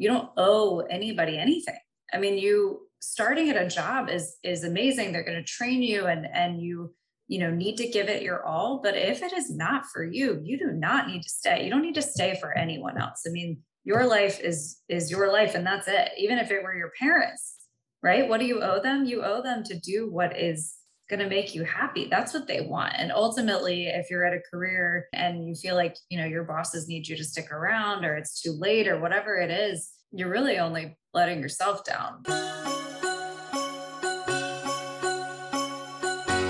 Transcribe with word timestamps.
you 0.00 0.08
don't 0.08 0.30
owe 0.36 0.80
anybody 0.80 1.36
anything. 1.38 1.78
I 2.12 2.18
mean, 2.18 2.38
you 2.38 2.88
starting 3.00 3.50
at 3.50 3.62
a 3.62 3.68
job 3.68 4.08
is 4.08 4.36
is 4.42 4.64
amazing. 4.64 5.12
They're 5.12 5.24
going 5.24 5.38
to 5.38 5.44
train 5.44 5.82
you 5.82 6.06
and 6.06 6.26
and 6.32 6.60
you 6.60 6.94
you 7.28 7.38
know 7.38 7.50
need 7.50 7.76
to 7.76 7.88
give 7.88 8.08
it 8.08 8.22
your 8.22 8.44
all. 8.44 8.80
But 8.82 8.96
if 8.96 9.22
it 9.22 9.32
is 9.32 9.54
not 9.54 9.84
for 9.92 10.02
you 10.02 10.40
you 10.42 10.58
do 10.58 10.72
not 10.72 11.06
need 11.06 11.22
to 11.22 11.28
stay. 11.28 11.64
You 11.64 11.70
don't 11.70 11.82
need 11.82 11.94
to 11.96 12.02
stay 12.02 12.38
for 12.40 12.56
anyone 12.56 12.98
else. 12.98 13.22
I 13.26 13.30
mean 13.30 13.58
your 13.84 14.06
life 14.06 14.40
is 14.40 14.78
is 14.88 15.10
your 15.10 15.30
life 15.32 15.54
and 15.54 15.66
that's 15.66 15.86
it. 15.86 16.12
Even 16.16 16.38
if 16.38 16.50
it 16.50 16.62
were 16.62 16.74
your 16.74 16.92
parents 16.98 17.56
right? 18.02 18.28
What 18.28 18.40
do 18.40 18.46
you 18.46 18.62
owe 18.62 18.80
them? 18.80 19.04
You 19.04 19.22
owe 19.22 19.42
them 19.42 19.62
to 19.64 19.78
do 19.78 20.10
what 20.10 20.38
is 20.38 20.74
going 21.10 21.20
to 21.20 21.28
make 21.28 21.54
you 21.54 21.64
happy. 21.64 22.06
That's 22.08 22.32
what 22.32 22.46
they 22.46 22.62
want. 22.62 22.94
And 22.96 23.12
ultimately 23.12 23.88
if 23.88 24.10
you're 24.10 24.24
at 24.24 24.32
a 24.32 24.40
career 24.50 25.08
and 25.12 25.46
you 25.46 25.54
feel 25.54 25.74
like 25.74 25.96
you 26.08 26.18
know 26.18 26.24
your 26.24 26.44
bosses 26.44 26.88
need 26.88 27.08
you 27.08 27.16
to 27.16 27.24
stick 27.24 27.52
around 27.52 28.04
or 28.04 28.14
it's 28.14 28.40
too 28.40 28.52
late 28.52 28.86
or 28.88 29.00
whatever 29.00 29.34
it 29.36 29.50
is 29.50 29.90
you're 30.12 30.28
really 30.28 30.58
only 30.58 30.96
letting 31.14 31.40
yourself 31.40 31.84
down. 31.84 32.22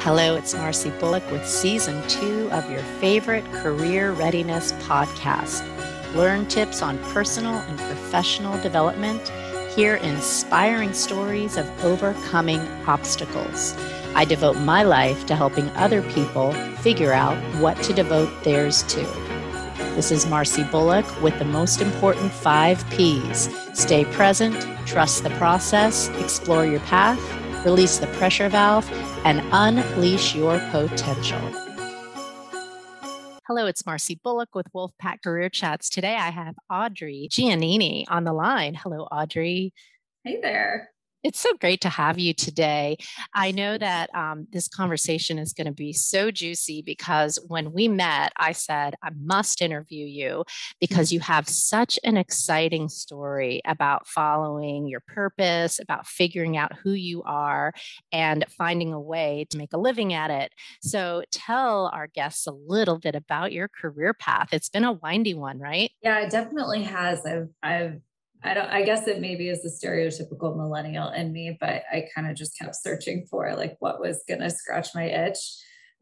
Hello, 0.02 0.34
it's 0.34 0.54
Marcy 0.54 0.90
Bullock 0.98 1.28
with 1.30 1.46
season 1.46 2.06
two 2.08 2.50
of 2.52 2.68
your 2.70 2.80
favorite 3.00 3.44
career 3.52 4.12
readiness 4.12 4.72
podcast. 4.84 5.62
Learn 6.16 6.46
tips 6.46 6.80
on 6.80 6.98
personal 7.12 7.54
and 7.54 7.78
professional 7.78 8.60
development, 8.62 9.30
hear 9.74 9.96
inspiring 9.96 10.92
stories 10.92 11.56
of 11.56 11.84
overcoming 11.84 12.60
obstacles. 12.86 13.76
I 14.14 14.24
devote 14.24 14.56
my 14.56 14.82
life 14.82 15.26
to 15.26 15.36
helping 15.36 15.68
other 15.70 16.02
people 16.10 16.52
figure 16.78 17.12
out 17.12 17.36
what 17.60 17.80
to 17.84 17.92
devote 17.92 18.42
theirs 18.42 18.82
to. 18.84 19.02
This 19.94 20.10
is 20.10 20.26
Marcy 20.26 20.64
Bullock 20.64 21.06
with 21.22 21.38
the 21.38 21.44
most 21.44 21.80
important 21.80 22.32
five 22.32 22.84
P's 22.90 23.48
stay 23.72 24.04
present, 24.06 24.56
trust 24.86 25.22
the 25.22 25.30
process, 25.30 26.08
explore 26.18 26.66
your 26.66 26.80
path, 26.80 27.20
release 27.64 27.98
the 27.98 28.08
pressure 28.18 28.48
valve, 28.48 28.90
and 29.24 29.40
unleash 29.52 30.34
your 30.34 30.58
potential. 30.70 31.69
Hello, 33.50 33.66
it's 33.66 33.84
Marcy 33.84 34.14
Bullock 34.22 34.54
with 34.54 34.72
Wolfpack 34.72 35.24
Career 35.24 35.48
Chats. 35.48 35.90
Today 35.90 36.14
I 36.14 36.30
have 36.30 36.54
Audrey 36.70 37.26
Giannini 37.28 38.04
on 38.06 38.22
the 38.22 38.32
line. 38.32 38.74
Hello, 38.74 39.08
Audrey. 39.10 39.74
Hey 40.22 40.38
there. 40.40 40.92
It's 41.22 41.38
so 41.38 41.52
great 41.60 41.82
to 41.82 41.90
have 41.90 42.18
you 42.18 42.32
today. 42.32 42.96
I 43.34 43.50
know 43.50 43.76
that 43.76 44.14
um, 44.14 44.46
this 44.52 44.68
conversation 44.68 45.38
is 45.38 45.52
going 45.52 45.66
to 45.66 45.72
be 45.72 45.92
so 45.92 46.30
juicy 46.30 46.80
because 46.80 47.38
when 47.46 47.72
we 47.72 47.88
met, 47.88 48.32
I 48.38 48.52
said, 48.52 48.94
I 49.02 49.10
must 49.20 49.60
interview 49.60 50.06
you 50.06 50.44
because 50.80 51.12
you 51.12 51.20
have 51.20 51.46
such 51.46 51.98
an 52.04 52.16
exciting 52.16 52.88
story 52.88 53.60
about 53.66 54.06
following 54.08 54.88
your 54.88 55.00
purpose, 55.00 55.78
about 55.78 56.06
figuring 56.06 56.56
out 56.56 56.72
who 56.82 56.92
you 56.92 57.22
are, 57.24 57.74
and 58.12 58.46
finding 58.48 58.94
a 58.94 59.00
way 59.00 59.46
to 59.50 59.58
make 59.58 59.74
a 59.74 59.78
living 59.78 60.14
at 60.14 60.30
it. 60.30 60.52
So 60.80 61.22
tell 61.30 61.90
our 61.92 62.06
guests 62.06 62.46
a 62.46 62.52
little 62.52 62.98
bit 62.98 63.14
about 63.14 63.52
your 63.52 63.68
career 63.68 64.14
path. 64.14 64.48
It's 64.52 64.70
been 64.70 64.84
a 64.84 64.92
windy 64.92 65.34
one, 65.34 65.58
right? 65.58 65.90
Yeah, 66.02 66.20
it 66.20 66.30
definitely 66.30 66.84
has. 66.84 67.26
I've, 67.26 67.48
I've 67.62 68.00
I 68.42 68.54
don't 68.54 68.68
I 68.68 68.82
guess 68.82 69.06
it 69.06 69.20
maybe 69.20 69.48
is 69.48 69.62
the 69.62 69.68
stereotypical 69.68 70.56
millennial 70.56 71.10
in 71.10 71.32
me, 71.32 71.56
but 71.60 71.82
I 71.92 72.06
kind 72.14 72.30
of 72.30 72.36
just 72.36 72.58
kept 72.58 72.76
searching 72.76 73.26
for 73.30 73.54
like 73.56 73.76
what 73.80 74.00
was 74.00 74.24
gonna 74.28 74.50
scratch 74.50 74.88
my 74.94 75.04
itch. 75.04 75.38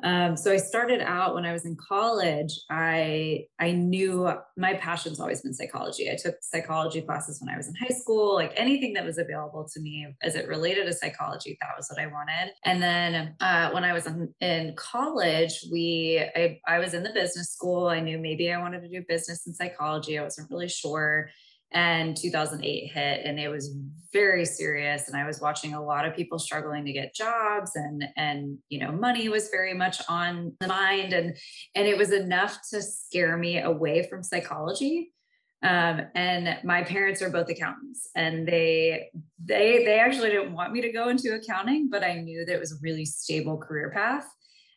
Um, 0.05 0.37
so 0.37 0.53
I 0.53 0.59
started 0.59 1.01
out 1.01 1.35
when 1.35 1.45
I 1.45 1.53
was 1.53 1.65
in 1.65 1.77
college. 1.77 2.53
I 2.71 3.47
I 3.59 3.73
knew 3.73 4.31
my 4.57 4.75
passion's 4.75 5.19
always 5.19 5.43
been 5.43 5.53
psychology. 5.53 6.09
I 6.09 6.15
took 6.15 6.37
psychology 6.41 7.03
classes 7.03 7.41
when 7.41 7.53
I 7.53 7.57
was 7.57 7.67
in 7.67 7.75
high 7.75 7.95
school. 7.95 8.35
Like 8.35 8.53
anything 8.55 8.93
that 8.93 9.05
was 9.05 9.19
available 9.19 9.69
to 9.73 9.81
me 9.81 10.15
as 10.23 10.37
it 10.37 10.47
related 10.47 10.87
to 10.87 10.93
psychology, 10.93 11.59
that 11.61 11.71
was 11.77 11.89
what 11.91 12.01
I 12.01 12.07
wanted. 12.07 12.53
And 12.65 12.81
then 12.81 13.35
uh, 13.41 13.71
when 13.71 13.83
I 13.83 13.93
was 13.93 14.07
in, 14.07 14.33
in 14.41 14.75
college, 14.77 15.65
we 15.73 16.25
I, 16.37 16.61
I 16.69 16.79
was 16.79 16.95
in 16.95 17.03
the 17.03 17.11
business 17.13 17.51
school. 17.51 17.89
I 17.89 17.99
knew 17.99 18.19
maybe 18.19 18.53
I 18.53 18.61
wanted 18.61 18.83
to 18.83 18.89
do 18.89 19.05
business 19.09 19.47
and 19.47 19.57
psychology. 19.57 20.17
I 20.17 20.23
wasn't 20.23 20.51
really 20.51 20.69
sure 20.69 21.29
and 21.73 22.17
2008 22.17 22.87
hit 22.93 23.21
and 23.25 23.39
it 23.39 23.49
was 23.49 23.77
very 24.11 24.45
serious 24.45 25.07
and 25.09 25.17
i 25.17 25.27
was 25.27 25.41
watching 25.41 25.75
a 25.75 25.85
lot 25.85 26.07
of 26.07 26.17
people 26.17 26.39
struggling 26.39 26.85
to 26.85 26.93
get 26.93 27.15
jobs 27.15 27.73
and 27.75 28.05
and 28.17 28.57
you 28.71 28.81
know 28.81 28.91
money 28.91 29.29
was 29.29 29.51
very 29.51 29.75
much 29.75 30.01
on 30.09 30.53
the 30.61 30.67
mind 30.67 31.13
and 31.13 31.37
and 31.75 31.87
it 31.87 31.99
was 31.99 32.13
enough 32.13 32.59
to 32.71 32.81
scare 32.83 33.37
me 33.37 33.61
away 33.61 34.07
from 34.09 34.23
psychology. 34.23 35.13
Um, 35.61 36.03
and 36.15 36.57
my 36.63 36.85
parents 36.85 37.21
are 37.21 37.31
both 37.31 37.49
accountants 37.49 38.09
and 38.15 38.47
they 38.47 39.09
they 39.45 39.85
they 39.85 39.99
actually 39.99 40.31
didn't 40.31 40.53
want 40.53 40.73
me 40.73 40.81
to 40.83 40.93
go 40.93 41.09
into 41.09 41.35
accounting 41.35 41.89
but 41.91 42.05
i 42.05 42.15
knew 42.15 42.45
that 42.45 42.55
it 42.55 42.61
was 42.61 42.71
a 42.71 42.77
really 42.81 43.05
stable 43.05 43.59
career 43.59 43.91
path 43.91 44.25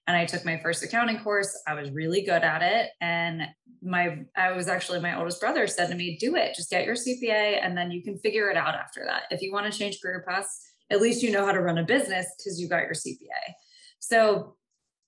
and 0.07 0.17
I 0.17 0.25
took 0.25 0.43
my 0.45 0.57
first 0.57 0.83
accounting 0.83 1.19
course. 1.19 1.61
I 1.67 1.73
was 1.73 1.91
really 1.91 2.21
good 2.21 2.43
at 2.43 2.61
it. 2.61 2.89
And 3.01 3.43
my, 3.83 4.19
I 4.35 4.51
was 4.51 4.67
actually, 4.67 4.99
my 4.99 5.17
oldest 5.17 5.39
brother 5.39 5.67
said 5.67 5.87
to 5.87 5.95
me, 5.95 6.17
do 6.19 6.35
it, 6.35 6.55
just 6.55 6.69
get 6.69 6.85
your 6.85 6.95
CPA 6.95 7.63
and 7.63 7.77
then 7.77 7.91
you 7.91 8.03
can 8.03 8.17
figure 8.17 8.49
it 8.49 8.57
out 8.57 8.75
after 8.75 9.03
that. 9.05 9.23
If 9.29 9.41
you 9.41 9.51
want 9.51 9.71
to 9.71 9.77
change 9.77 9.99
career 10.01 10.23
paths, 10.27 10.59
at 10.89 11.01
least 11.01 11.23
you 11.23 11.31
know 11.31 11.45
how 11.45 11.51
to 11.51 11.61
run 11.61 11.77
a 11.77 11.83
business 11.83 12.27
because 12.37 12.59
you 12.59 12.67
got 12.67 12.83
your 12.83 12.93
CPA. 12.93 13.53
So 13.99 14.55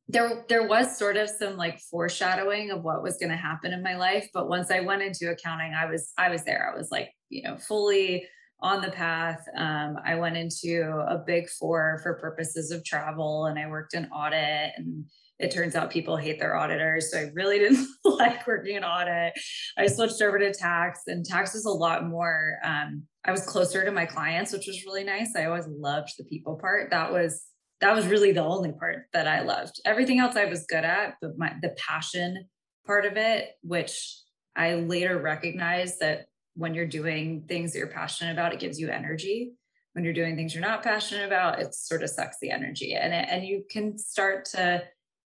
there, 0.07 0.45
there 0.47 0.67
was 0.67 0.97
sort 0.97 1.17
of 1.17 1.29
some 1.29 1.57
like 1.57 1.79
foreshadowing 1.79 2.71
of 2.71 2.83
what 2.83 3.03
was 3.03 3.17
going 3.17 3.31
to 3.31 3.35
happen 3.35 3.73
in 3.73 3.83
my 3.83 3.97
life. 3.97 4.29
But 4.33 4.47
once 4.47 4.69
I 4.69 4.81
went 4.81 5.01
into 5.01 5.31
accounting, 5.31 5.73
I 5.73 5.87
was, 5.87 6.11
I 6.17 6.29
was 6.29 6.43
there. 6.43 6.71
I 6.71 6.77
was 6.77 6.91
like, 6.91 7.09
you 7.29 7.43
know, 7.43 7.57
fully 7.57 8.27
on 8.63 8.81
the 8.81 8.89
path. 8.89 9.45
Um, 9.57 9.97
I 10.05 10.15
went 10.15 10.37
into 10.37 10.83
a 11.07 11.17
big 11.17 11.49
four 11.49 11.99
for 12.01 12.13
purposes 12.15 12.71
of 12.71 12.83
travel 12.85 13.45
and 13.47 13.59
I 13.59 13.67
worked 13.67 13.93
in 13.93 14.05
audit 14.05 14.71
and 14.77 15.03
it 15.37 15.51
turns 15.51 15.75
out 15.75 15.91
people 15.91 16.15
hate 16.15 16.39
their 16.39 16.55
auditors. 16.55 17.11
So 17.11 17.19
I 17.19 17.31
really 17.33 17.59
didn't 17.59 17.85
like 18.05 18.47
working 18.47 18.77
in 18.77 18.85
audit. 18.85 19.33
I 19.77 19.87
switched 19.87 20.21
over 20.21 20.39
to 20.39 20.53
tax 20.53 21.01
and 21.07 21.25
tax 21.25 21.55
is 21.55 21.65
a 21.65 21.69
lot 21.69 22.07
more, 22.07 22.57
um, 22.63 23.03
I 23.25 23.31
was 23.31 23.45
closer 23.45 23.83
to 23.83 23.91
my 23.91 24.05
clients, 24.05 24.53
which 24.53 24.67
was 24.67 24.85
really 24.85 25.03
nice. 25.03 25.35
I 25.35 25.45
always 25.45 25.67
loved 25.67 26.13
the 26.17 26.23
people 26.23 26.55
part. 26.55 26.89
That 26.91 27.11
was, 27.11 27.43
that 27.81 27.93
was 27.93 28.07
really 28.07 28.31
the 28.31 28.43
only 28.43 28.71
part 28.71 29.07
that 29.11 29.27
I 29.27 29.41
loved. 29.41 29.81
Everything 29.83 30.19
else 30.19 30.37
I 30.37 30.45
was 30.45 30.65
good 30.69 30.85
at, 30.85 31.15
but 31.21 31.37
my, 31.37 31.53
the 31.61 31.75
passion 31.77 32.47
part 32.85 33.05
of 33.05 33.17
it, 33.17 33.49
which 33.61 34.21
I 34.55 34.75
later 34.75 35.19
recognized 35.19 35.99
that 35.99 36.27
when 36.55 36.73
you're 36.73 36.85
doing 36.85 37.45
things 37.47 37.73
that 37.73 37.79
you're 37.79 37.87
passionate 37.87 38.31
about, 38.31 38.53
it 38.53 38.59
gives 38.59 38.79
you 38.79 38.89
energy. 38.89 39.53
When 39.93 40.03
you're 40.03 40.13
doing 40.13 40.35
things 40.35 40.53
you're 40.53 40.61
not 40.61 40.83
passionate 40.83 41.25
about, 41.25 41.59
it 41.59 41.73
sort 41.73 42.03
of 42.03 42.09
sucks 42.09 42.37
the 42.41 42.51
energy. 42.51 42.95
And 42.95 43.13
it, 43.13 43.27
and 43.29 43.45
you 43.45 43.63
can 43.69 43.97
start 43.97 44.45
to 44.45 44.83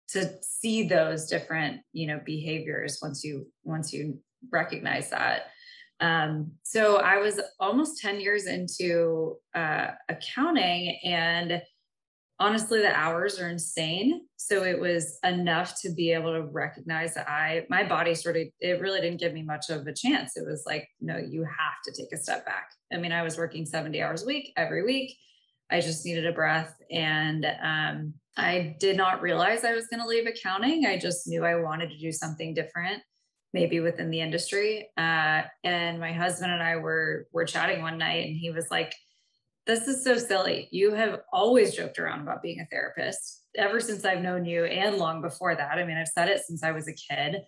to 0.09 0.31
see 0.41 0.86
those 0.86 1.26
different, 1.26 1.81
you 1.92 2.06
know, 2.06 2.20
behaviors 2.25 2.98
once 3.03 3.25
you 3.25 3.48
once 3.65 3.92
you 3.92 4.20
recognize 4.53 5.10
that. 5.10 5.47
Um, 5.98 6.53
so 6.62 6.97
I 6.97 7.19
was 7.19 7.41
almost 7.59 8.00
10 8.00 8.20
years 8.20 8.47
into 8.47 9.36
uh, 9.54 9.88
accounting 10.09 10.98
and 11.03 11.62
honestly 12.38 12.80
the 12.80 12.94
hours 12.94 13.41
are 13.41 13.48
insane. 13.48 14.22
So 14.36 14.64
it 14.64 14.78
was 14.78 15.19
enough 15.24 15.80
to 15.82 15.91
be 15.91 16.12
able 16.12 16.32
to 16.32 16.42
recognize 16.42 17.14
that 17.14 17.28
i 17.28 17.66
my 17.70 17.82
body 17.84 18.14
sort 18.14 18.36
of 18.36 18.44
it 18.60 18.80
really 18.80 19.00
didn't 19.00 19.20
give 19.20 19.32
me 19.32 19.42
much 19.42 19.70
of 19.70 19.86
a 19.86 19.94
chance. 19.94 20.36
It 20.36 20.47
was 20.47 20.64
like 20.66 20.88
no 21.00 21.16
you 21.16 21.42
have 21.42 21.82
to 21.84 21.92
take 21.92 22.12
a 22.12 22.22
step 22.22 22.44
back. 22.44 22.69
I 22.92 22.98
mean 22.98 23.12
i 23.12 23.22
was 23.22 23.38
working 23.38 23.64
70 23.64 24.00
hours 24.02 24.22
a 24.22 24.26
week 24.26 24.52
every 24.56 24.84
week. 24.84 25.16
I 25.70 25.80
just 25.80 26.04
needed 26.04 26.26
a 26.26 26.32
breath 26.32 26.74
and 26.91 27.47
um, 27.62 28.14
i 28.36 28.76
did 28.78 28.97
not 28.97 29.22
realize 29.22 29.64
i 29.64 29.74
was 29.74 29.86
going 29.88 30.00
to 30.00 30.08
leave 30.08 30.26
accounting. 30.26 30.86
I 30.86 30.98
just 30.98 31.26
knew 31.26 31.44
i 31.44 31.56
wanted 31.56 31.91
to 31.91 31.98
do 31.98 32.12
something 32.12 32.54
different 32.54 33.03
maybe 33.53 33.80
within 33.80 34.10
the 34.10 34.20
industry. 34.20 34.91
Uh, 34.98 35.42
and 35.64 35.98
my 35.98 36.12
husband 36.12 36.53
and 36.53 36.62
i 36.62 36.76
were 36.76 37.26
were 37.32 37.47
chatting 37.47 37.80
one 37.80 37.98
night 37.98 38.26
and 38.26 38.36
he 38.36 38.50
was 38.50 38.66
like 38.71 38.92
this 39.66 39.89
is 39.89 40.04
so 40.04 40.16
silly. 40.16 40.68
You 40.71 40.95
have 40.95 41.21
always 41.33 41.74
joked 41.74 41.98
around 41.98 42.21
about 42.21 42.42
being 42.42 42.60
a 42.60 42.66
therapist 42.66 43.42
ever 43.57 43.80
since 43.80 44.04
I've 44.04 44.22
known 44.22 44.45
you 44.45 44.65
and 44.65 44.97
long 44.97 45.21
before 45.21 45.54
that. 45.54 45.78
I 45.78 45.84
mean, 45.84 45.97
I've 45.97 46.09
said 46.09 46.28
it 46.28 46.42
since 46.47 46.63
I 46.63 46.71
was 46.71 46.89
a 46.89 46.92
kid. 46.92 47.42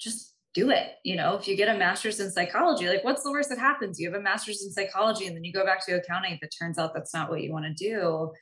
Just 0.00 0.34
do 0.52 0.70
it. 0.70 0.94
You 1.04 1.16
know, 1.16 1.36
if 1.36 1.46
you 1.46 1.56
get 1.56 1.74
a 1.74 1.78
master's 1.78 2.18
in 2.18 2.30
psychology, 2.30 2.88
like 2.88 3.04
what's 3.04 3.22
the 3.22 3.30
worst 3.30 3.50
that 3.50 3.58
happens? 3.58 4.00
You 4.00 4.10
have 4.10 4.18
a 4.18 4.22
master's 4.22 4.64
in 4.64 4.72
psychology 4.72 5.26
and 5.26 5.36
then 5.36 5.44
you 5.44 5.52
go 5.52 5.64
back 5.64 5.84
to 5.86 5.92
accounting 5.92 6.32
if 6.32 6.42
it 6.42 6.54
turns 6.58 6.78
out 6.78 6.92
that's 6.92 7.14
not 7.14 7.30
what 7.30 7.42
you 7.42 7.52
want 7.52 7.66
to 7.66 7.74
do. 7.74 8.32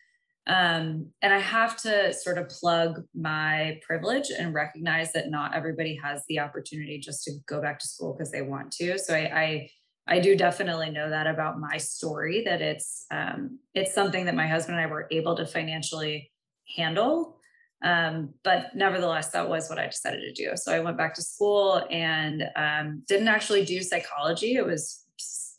Um, 0.47 1.11
and 1.21 1.35
I 1.35 1.39
have 1.39 1.77
to 1.83 2.15
sort 2.15 2.39
of 2.39 2.49
plug 2.49 3.03
my 3.15 3.79
privilege 3.87 4.31
and 4.31 4.55
recognize 4.55 5.13
that 5.13 5.29
not 5.29 5.55
everybody 5.55 5.99
has 6.03 6.23
the 6.27 6.41
opportunity 6.41 6.99
just 6.99 7.25
to 7.25 7.33
go 7.47 7.61
back 7.61 7.79
to 7.81 7.87
school 7.87 8.15
because 8.15 8.33
they 8.33 8.41
want 8.41 8.73
to. 8.73 8.99
So 8.99 9.15
I, 9.15 9.19
I 9.19 9.71
I 10.09 10.21
do 10.21 10.37
definitely 10.37 10.91
know 10.91 11.11
that 11.11 11.27
about 11.27 11.61
my 11.61 11.77
story 11.77 12.43
that 12.45 12.63
it's 12.63 13.05
um, 13.11 13.59
it's 13.75 13.95
something 13.95 14.25
that 14.25 14.35
my 14.35 14.49
husband 14.49 14.79
and 14.79 14.87
I 14.87 14.91
were 14.91 15.07
able 15.11 15.37
to 15.37 15.47
financially 15.47 16.33
handle. 16.77 17.37
Um, 17.83 18.35
but 18.43 18.75
nevertheless, 18.75 19.29
that 19.31 19.49
was 19.49 19.69
what 19.69 19.79
I 19.79 19.87
decided 19.87 20.21
to 20.21 20.33
do. 20.33 20.57
So 20.57 20.75
I 20.75 20.81
went 20.81 20.97
back 20.97 21.15
to 21.15 21.23
school 21.23 21.87
and 21.91 22.43
um, 22.57 23.03
didn't 23.07 23.29
actually 23.29 23.65
do 23.65 23.83
psychology. 23.83 24.55
It 24.55 24.67
was 24.67 25.05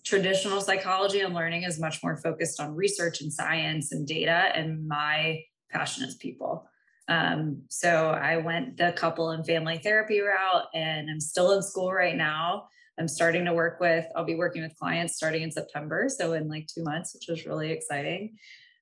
traditional 0.03 0.59
psychology 0.59 1.21
and 1.21 1.35
learning 1.35 1.63
is 1.63 1.79
much 1.79 2.01
more 2.03 2.17
focused 2.17 2.59
on 2.59 2.75
research 2.75 3.21
and 3.21 3.31
science 3.31 3.91
and 3.91 4.07
data, 4.07 4.51
and 4.55 4.87
my 4.87 5.43
passion 5.69 6.03
is 6.03 6.15
people. 6.15 6.67
Um, 7.07 7.63
so 7.69 8.09
I 8.09 8.37
went 8.37 8.77
the 8.77 8.91
couple 8.91 9.29
and 9.31 9.45
family 9.45 9.77
therapy 9.77 10.19
route, 10.19 10.65
and 10.73 11.09
I'm 11.09 11.19
still 11.19 11.51
in 11.51 11.61
school 11.61 11.93
right 11.93 12.15
now. 12.15 12.67
I'm 12.99 13.07
starting 13.07 13.45
to 13.45 13.53
work 13.53 13.79
with, 13.79 14.05
I'll 14.15 14.25
be 14.25 14.35
working 14.35 14.61
with 14.61 14.75
clients 14.75 15.15
starting 15.15 15.43
in 15.43 15.51
September. 15.51 16.07
So 16.09 16.33
in 16.33 16.49
like 16.49 16.67
two 16.67 16.83
months, 16.83 17.13
which 17.13 17.27
was 17.29 17.45
really 17.45 17.71
exciting. 17.71 18.37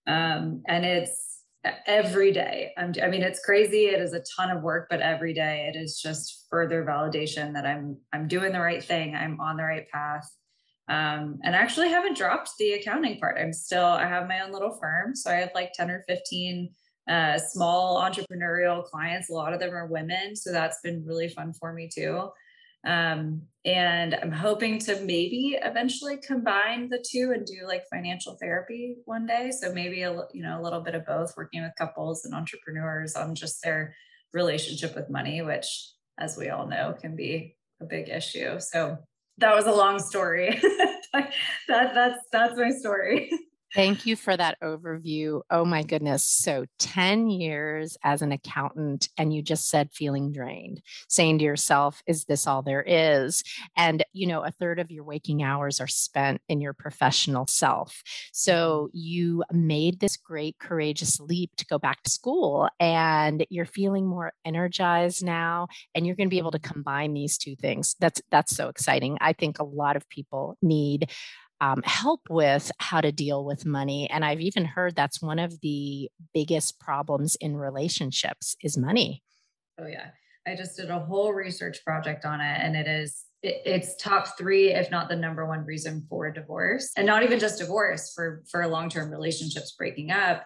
Um, 0.08 0.64
and 0.68 0.86
it's 0.86 1.44
every 1.86 2.32
day. 2.32 2.72
I'm, 2.78 2.94
I 3.02 3.08
mean, 3.08 3.22
it's 3.22 3.44
crazy. 3.44 3.86
It 3.86 4.02
is 4.02 4.14
a 4.14 4.24
ton 4.36 4.50
of 4.50 4.64
work, 4.64 4.88
but 4.90 5.02
every 5.02 5.34
day 5.34 5.72
it 5.74 5.78
is 5.78 6.00
just 6.02 6.48
further 6.50 6.84
validation 6.84 7.54
that 7.54 7.66
I'm, 7.66 7.98
I'm 8.14 8.28
doing 8.28 8.54
the 8.54 8.60
right 8.60 8.84
thing. 8.84 9.16
I'm 9.16 9.40
on 9.40 9.58
the 9.58 9.64
right 9.64 9.88
path. 9.90 10.30
Um, 10.90 11.40
and 11.44 11.56
I 11.56 11.60
actually 11.60 11.90
haven't 11.90 12.18
dropped 12.18 12.52
the 12.58 12.74
accounting 12.74 13.20
part. 13.20 13.38
I'm 13.38 13.52
still, 13.52 13.86
I 13.86 14.08
have 14.08 14.28
my 14.28 14.42
own 14.42 14.54
little 14.54 14.78
firm. 14.80 15.16
So 15.16 15.30
I 15.30 15.36
have 15.36 15.52
like 15.54 15.74
10 15.74 15.92
or 15.92 16.04
15 16.08 16.70
uh, 17.10 17.38
small 17.38 18.02
entrepreneurial 18.02 18.84
clients. 18.86 19.30
A 19.30 19.34
lot 19.34 19.54
of 19.54 19.60
them 19.60 19.74
are 19.74 19.88
women. 19.88 20.36
So 20.36 20.52
that's 20.52 20.80
been 20.82 21.06
really 21.06 21.28
fun 21.28 21.54
for 21.54 21.74
me 21.74 21.90
too. 21.94 22.30
Um, 22.86 23.44
and 23.66 24.16
I'm 24.16 24.32
hoping 24.32 24.80
to 24.80 24.96
maybe 25.02 25.58
eventually 25.62 26.18
combine 26.18 26.90
the 26.90 27.04
two 27.06 27.34
and 27.36 27.46
do 27.46 27.68
like 27.68 27.84
financial 27.92 28.38
therapy 28.40 28.96
one 29.06 29.26
day. 29.26 29.52
So 29.52 29.74
maybe 29.74 30.04
a 30.04 30.14
you 30.34 30.42
know 30.44 30.60
a 30.60 30.64
little 30.64 30.82
bit 30.82 30.96
of 30.96 31.06
both, 31.06 31.36
working 31.36 31.64
with 31.64 31.74
couples 31.78 32.24
and 32.24 32.34
entrepreneurs 32.34 33.16
on 33.16 33.36
just 33.36 33.62
their 33.64 33.94
relationship 34.34 34.96
with 34.96 35.10
money, 35.10 35.42
which, 35.42 35.92
as 36.18 36.38
we 36.38 36.50
all 36.50 36.68
know, 36.68 36.96
can 37.00 37.16
be 37.16 37.56
a 37.82 37.86
big 37.86 38.10
issue. 38.10 38.60
So 38.60 38.98
that 39.40 39.56
was 39.56 39.66
a 39.66 39.72
long 39.72 40.00
story. 40.00 40.60
that 41.14 41.34
that's 41.68 42.20
that's 42.32 42.58
my 42.58 42.72
story. 42.72 43.30
Thank 43.76 44.06
you 44.06 44.16
for 44.16 44.36
that 44.36 44.58
overview. 44.64 45.42
Oh 45.52 45.66
my 45.66 45.84
goodness. 45.84 46.24
So 46.24 46.66
10 46.80 47.30
years 47.30 47.98
as 48.04 48.22
an 48.22 48.32
accountant, 48.32 49.10
and 49.18 49.34
you 49.34 49.42
just 49.42 49.70
said 49.70 49.92
feeling 49.92 50.32
drained, 50.32 50.82
saying 51.10 51.40
to 51.40 51.46
yourself, 51.46 52.02
is 52.08 52.26
this 52.26 52.48
all 52.48 52.62
there 52.62 52.84
is? 52.86 53.44
And, 53.76 54.06
you 54.14 54.26
know, 54.26 54.44
a 54.44 54.52
third 54.52 54.80
of 54.80 54.90
your 54.90 55.04
waking 55.04 55.44
hours 55.44 55.82
are 55.82 55.88
spent 55.88 56.42
in 56.48 56.62
your 56.62 56.74
professional 56.74 57.46
self. 57.46 58.02
So 58.32 58.88
mm-hmm. 58.88 58.98
you 58.98 59.44
made 59.52 60.00
this 60.00 60.16
great, 60.16 60.58
courageous 60.60 61.20
leap 61.20 61.52
to 61.58 61.66
go 61.66 61.78
back 61.78 62.04
to 62.04 62.10
school, 62.10 62.70
and 62.80 63.46
you're 63.50 63.66
feeling 63.66 64.08
more 64.08 64.34
energized 64.46 65.26
now, 65.26 65.68
and 65.94 66.06
you're 66.06 66.16
going 66.16 66.28
to 66.28 66.34
be 66.34 66.38
able 66.38 66.52
to 66.52 66.60
combine 66.60 67.14
these 67.14 67.38
two 67.38 67.56
things. 67.56 67.96
That's 68.00 68.22
that's 68.32 68.56
so 68.56 68.70
exciting. 68.70 69.18
I 69.20 69.34
think 69.34 69.60
a 69.60 69.64
lot 69.66 69.96
of 69.98 70.08
people 70.10 70.58
need 70.62 71.12
um, 71.62 71.82
help 71.84 72.22
with 72.30 72.72
how 72.80 73.02
to 73.02 73.12
deal 73.12 73.44
with 73.44 73.66
money. 73.66 74.10
And 74.10 74.24
I've 74.24 74.42
even 74.42 74.66
heard 74.66 74.96
that's 74.96 75.22
one 75.22 75.40
of 75.40 75.60
the 75.62 76.10
biggest 76.34 76.80
problems 76.80 77.36
in 77.36 77.58
relationships 77.58 78.56
is 78.62 78.78
money. 78.78 79.24
Oh 79.80 79.88
yeah. 79.88 80.12
I 80.46 80.56
just 80.56 80.78
did 80.78 80.90
a 80.90 81.00
whole 81.00 81.34
research 81.34 81.84
project 81.84 82.26
on 82.26 82.40
it 82.40 82.60
and 82.62 82.76
it 82.76 82.88
is 82.88 83.26
it, 83.44 83.62
it's 83.66 83.96
top 83.98 84.38
three, 84.38 84.74
if 84.74 84.90
not 84.92 85.10
the 85.10 85.16
number 85.16 85.46
one 85.46 85.66
reason 85.66 86.06
for 86.10 86.32
divorce 86.32 86.92
and 86.98 87.06
not 87.06 87.24
even 87.24 87.40
just 87.40 87.60
divorce 87.60 88.12
for, 88.14 88.44
for 88.50 88.66
long-term 88.68 89.12
relationships 89.12 89.76
breaking 89.78 90.12
up. 90.12 90.46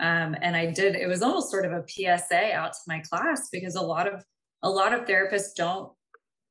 Um, 0.00 0.34
and 0.40 0.56
I 0.56 0.66
did, 0.66 0.96
it 0.96 1.06
was 1.06 1.22
almost 1.22 1.50
sort 1.50 1.64
of 1.64 1.72
a 1.72 1.84
PSA 1.86 2.52
out 2.52 2.72
to 2.72 2.80
my 2.88 3.00
class 3.00 3.48
because 3.52 3.74
a 3.74 3.82
lot 3.82 4.12
of, 4.12 4.24
a 4.62 4.70
lot 4.70 4.94
of 4.94 5.06
therapists 5.06 5.54
don't, 5.56 5.92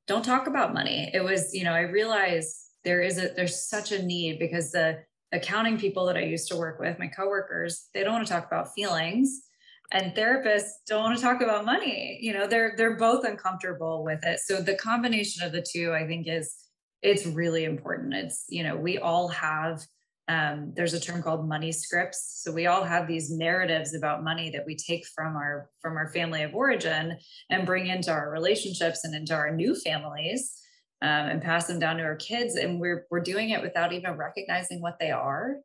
don't 0.07 0.23
talk 0.23 0.47
about 0.47 0.73
money. 0.73 1.09
It 1.13 1.23
was, 1.23 1.53
you 1.53 1.63
know, 1.63 1.73
I 1.73 1.81
realized 1.81 2.55
there 2.83 3.01
is 3.01 3.17
a 3.17 3.29
there's 3.35 3.67
such 3.67 3.91
a 3.91 4.03
need 4.03 4.39
because 4.39 4.71
the 4.71 4.99
accounting 5.31 5.77
people 5.77 6.05
that 6.05 6.17
I 6.17 6.23
used 6.23 6.49
to 6.49 6.57
work 6.57 6.79
with, 6.79 6.99
my 6.99 7.07
coworkers, 7.07 7.87
they 7.93 8.03
don't 8.03 8.13
want 8.13 8.27
to 8.27 8.33
talk 8.33 8.45
about 8.47 8.73
feelings 8.73 9.43
and 9.91 10.15
therapists 10.15 10.69
don't 10.87 11.03
want 11.03 11.17
to 11.17 11.23
talk 11.23 11.41
about 11.41 11.65
money. 11.65 12.17
You 12.21 12.33
know, 12.33 12.47
they're 12.47 12.73
they're 12.77 12.97
both 12.97 13.25
uncomfortable 13.25 14.03
with 14.03 14.23
it. 14.23 14.39
So 14.39 14.61
the 14.61 14.75
combination 14.75 15.45
of 15.45 15.51
the 15.51 15.65
two 15.69 15.93
I 15.93 16.07
think 16.07 16.27
is 16.27 16.55
it's 17.01 17.25
really 17.25 17.65
important. 17.65 18.13
It's, 18.13 18.45
you 18.49 18.63
know, 18.63 18.75
we 18.75 18.97
all 18.97 19.27
have 19.29 19.81
um, 20.27 20.71
there's 20.75 20.93
a 20.93 20.99
term 20.99 21.21
called 21.21 21.49
money 21.49 21.71
scripts 21.71 22.41
so 22.43 22.53
we 22.53 22.67
all 22.67 22.83
have 22.83 23.07
these 23.07 23.31
narratives 23.31 23.95
about 23.95 24.23
money 24.23 24.49
that 24.51 24.65
we 24.65 24.75
take 24.77 25.05
from 25.13 25.35
our 25.35 25.69
from 25.81 25.97
our 25.97 26.09
family 26.13 26.43
of 26.43 26.53
origin 26.53 27.17
and 27.49 27.65
bring 27.65 27.87
into 27.87 28.11
our 28.11 28.31
relationships 28.31 29.03
and 29.03 29.13
into 29.15 29.33
our 29.33 29.53
new 29.53 29.75
families 29.75 30.61
um, 31.01 31.27
and 31.27 31.41
pass 31.41 31.65
them 31.67 31.79
down 31.79 31.97
to 31.97 32.03
our 32.03 32.15
kids 32.15 32.55
and 32.55 32.79
we're 32.79 33.05
we're 33.09 33.21
doing 33.21 33.49
it 33.49 33.61
without 33.61 33.93
even 33.93 34.17
recognizing 34.17 34.81
what 34.81 34.97
they 34.99 35.11
are. 35.11 35.57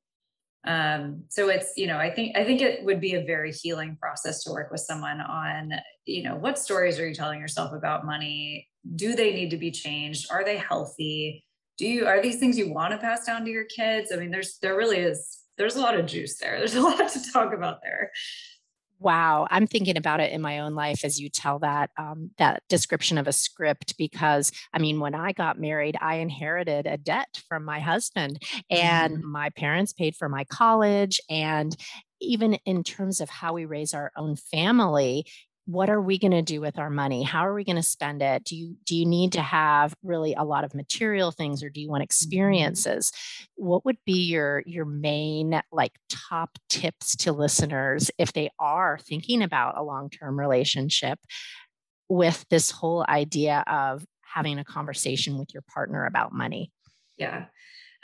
Um, 0.67 1.25
so 1.29 1.49
it's 1.49 1.75
you 1.77 1.87
know 1.87 1.97
i 1.97 2.11
think 2.11 2.37
i 2.37 2.43
think 2.43 2.61
it 2.61 2.85
would 2.85 3.01
be 3.01 3.15
a 3.15 3.25
very 3.25 3.53
healing 3.53 3.97
process 4.01 4.43
to 4.43 4.51
work 4.51 4.73
with 4.73 4.81
someone 4.81 5.21
on 5.21 5.71
you 6.07 6.25
know 6.25 6.35
what 6.35 6.59
stories 6.59 6.99
are 6.99 7.07
you 7.07 7.15
telling 7.15 7.41
yourself 7.41 7.73
about 7.73 8.05
money? 8.05 8.69
Do 8.97 9.15
they 9.15 9.33
need 9.33 9.51
to 9.51 9.57
be 9.57 9.71
changed? 9.71 10.27
Are 10.31 10.45
they 10.45 10.57
healthy? 10.57 11.45
Do 11.79 11.87
you 11.87 12.07
are 12.07 12.23
these 12.23 12.39
things 12.39 12.59
you 12.59 12.73
want 12.73 12.93
to 12.93 12.99
pass 12.99 13.27
down 13.27 13.45
to 13.45 13.51
your 13.51 13.65
kids? 13.65 14.11
I 14.13 14.17
mean 14.17 14.31
there's 14.31 14.59
there 14.61 14.77
really 14.77 14.99
is 14.99 15.39
there's 15.59 15.77
a 15.77 15.81
lot 15.81 15.99
of 15.99 16.07
juice 16.07 16.39
there. 16.39 16.59
There's 16.59 16.75
a 16.75 16.83
lot 16.83 17.09
to 17.09 17.33
talk 17.33 17.55
about 17.55 17.79
there 17.83 18.11
Wow, 18.99 19.47
I'm 19.51 19.67
thinking 19.67 19.99
about 19.99 20.21
it 20.21 20.33
in 20.33 20.41
my 20.41 20.61
own 20.61 20.75
life 20.75 21.05
as 21.05 21.21
you 21.21 21.29
tell 21.29 21.59
that 21.59 21.91
um, 21.99 22.31
that 22.39 22.63
description 22.69 23.19
of 23.19 23.29
a 23.29 23.33
script 23.33 23.97
because 23.99 24.53
I 24.73 24.79
mean, 24.79 25.01
when 25.01 25.15
I 25.15 25.33
got 25.33 25.61
married, 25.61 25.97
I 26.01 26.17
inherited 26.17 26.87
a 26.87 26.97
debt 26.97 27.41
from 27.49 27.65
my 27.65 27.81
husband, 27.81 28.43
and 28.71 29.19
mm-hmm. 29.19 29.31
my 29.31 29.51
parents 29.51 29.93
paid 29.93 30.17
for 30.17 30.29
my 30.29 30.45
college, 30.45 31.21
and 31.29 31.77
even 32.21 32.55
in 32.65 32.83
terms 32.83 33.21
of 33.21 33.29
how 33.29 33.53
we 33.53 33.67
raise 33.67 33.93
our 33.93 34.13
own 34.17 34.37
family, 34.37 35.27
what 35.67 35.91
are 35.91 36.01
we 36.01 36.17
going 36.17 36.33
to 36.33 36.43
do 36.43 36.61
with 36.61 36.79
our 36.79 36.91
money? 36.91 37.25
How 37.25 37.47
are 37.47 37.53
we 37.55 37.65
going 37.65 37.77
to 37.77 37.83
spend 37.83 38.23
it? 38.23 38.45
Do 38.45 38.57
you 38.57 38.77
do 38.85 38.97
you 38.97 39.05
need 39.05 39.33
to 39.33 39.43
have 39.43 39.95
really 40.03 40.33
a 40.35 40.45
lot 40.45 40.65
of 40.65 40.75
material 40.75 41.33
things 41.33 41.63
or 41.63 41.69
do 41.69 41.81
you 41.81 41.89
want 41.89 42.01
mm-hmm. 42.01 42.05
experiences? 42.05 43.13
What 43.57 43.85
would 43.85 43.99
be 44.07 44.25
your 44.25 44.63
your 44.65 44.85
main 44.85 45.61
like 45.73 45.93
top 46.09 46.59
tips 46.69 47.17
to 47.17 47.33
listeners 47.33 48.11
if 48.17 48.33
they 48.33 48.51
are 48.61 48.99
thinking 48.99 49.43
about 49.43 49.77
a 49.77 49.83
long-term 49.83 50.39
relationship 50.39 51.19
with 52.09 52.45
this 52.49 52.71
whole 52.71 53.05
idea 53.09 53.65
of 53.67 54.05
having 54.23 54.61
a 54.61 54.65
conversation 54.65 55.37
with 55.37 55.53
your 55.53 55.63
partner 55.63 56.07
about 56.07 56.33
money? 56.33 56.71
Yeah. 57.19 57.47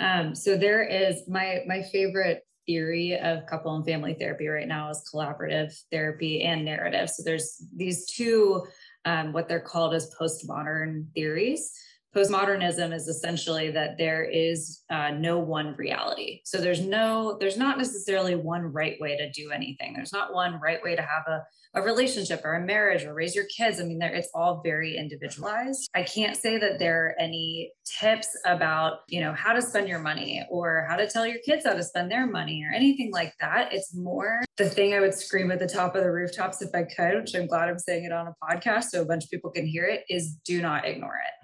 Um, 0.01 0.35
so 0.35 0.57
there 0.57 0.83
is 0.83 1.23
my 1.29 1.61
my 1.69 1.83
favorite 1.83 2.43
theory 2.67 3.19
of 3.19 3.47
couple 3.47 3.75
and 3.75 3.85
family 3.85 4.15
therapy 4.15 4.47
right 4.49 4.69
now 4.69 4.91
is 4.91 5.09
collaborative 5.13 5.75
therapy 5.91 6.43
and 6.43 6.65
narrative. 6.65 7.11
So 7.11 7.23
there's 7.23 7.65
these 7.75 8.07
two, 8.07 8.65
um, 9.05 9.33
what 9.33 9.49
they're 9.49 9.61
called 9.61 9.95
as 9.95 10.15
postmodern 10.15 11.07
theories. 11.15 11.73
Postmodernism 12.15 12.95
is 12.95 13.09
essentially 13.09 13.71
that 13.71 13.97
there 13.99 14.25
is 14.25 14.83
uh, 14.91 15.11
no 15.11 15.39
one 15.39 15.75
reality. 15.77 16.41
So 16.45 16.59
there's 16.59 16.81
no, 16.81 17.37
there's 17.41 17.57
not 17.57 17.79
necessarily 17.79 18.35
one 18.35 18.63
right 18.63 18.97
way 19.01 19.17
to 19.17 19.31
do 19.31 19.51
anything. 19.51 19.95
There's 19.95 20.13
not 20.13 20.35
one 20.35 20.61
right 20.61 20.83
way 20.83 20.95
to 20.95 21.03
have 21.03 21.27
a 21.27 21.43
a 21.75 21.83
relationship 21.83 22.43
or 22.45 22.55
a 22.55 22.61
marriage 22.61 23.05
or 23.05 23.15
raise 23.15 23.35
your 23.35 23.47
kids. 23.47 23.81
I 23.81 23.85
mean, 23.85 24.01
it's 24.03 24.29
all 24.35 24.61
very 24.63 24.97
individualized. 24.97 25.89
I 25.95 26.03
can't 26.03 26.37
say 26.37 26.59
that 26.59 26.79
there 26.79 27.07
are 27.07 27.15
any 27.19 27.73
tips 27.85 28.29
about, 28.45 29.01
you 29.09 29.21
know, 29.21 29.33
how 29.33 29.53
to 29.55 29.63
spend 29.63 29.89
your 29.89 29.99
money 29.99 30.47
or 30.51 30.87
how 30.89 30.97
to 30.97 31.09
tell 31.09 31.27
your 31.27 31.39
kids 31.45 31.65
how 31.65 31.75
to 31.75 31.83
spend 31.83 32.11
their 32.11 32.27
money 32.27 32.63
or 32.65 32.75
anything 32.75 33.11
like 33.13 33.33
that. 33.41 33.73
It's 33.73 33.95
more 33.95 34.43
the 34.59 34.69
thing 34.69 34.95
I 34.95 35.01
would 35.01 35.15
scream 35.15 35.51
at 35.51 35.61
the 35.61 35.67
top 35.67 35.97
of 35.97 36.03
the 36.03 36.11
rooftops 36.11 36.61
if 36.61 36.75
I 36.75 36.83
could, 36.83 37.21
which 37.21 37.35
I'm 37.35 37.47
glad 37.47 37.69
I'm 37.69 37.79
saying 37.79 38.05
it 38.05 38.13
on 38.13 38.27
a 38.27 38.35
podcast 38.45 38.85
so 38.85 39.01
a 39.01 39.07
bunch 39.07 39.25
of 39.25 39.31
people 39.31 39.51
can 39.51 39.67
hear 39.67 39.85
it, 39.85 40.05
is 40.11 40.35
do 40.45 40.61
not 40.61 40.87
ignore 40.87 41.17
it. 41.17 41.42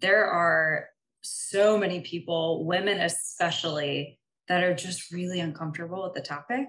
There 0.00 0.26
are 0.26 0.86
so 1.22 1.78
many 1.78 2.00
people, 2.00 2.64
women 2.64 3.00
especially, 3.00 4.18
that 4.48 4.62
are 4.62 4.74
just 4.74 5.10
really 5.10 5.40
uncomfortable 5.40 6.02
with 6.02 6.14
the 6.14 6.20
topic 6.20 6.68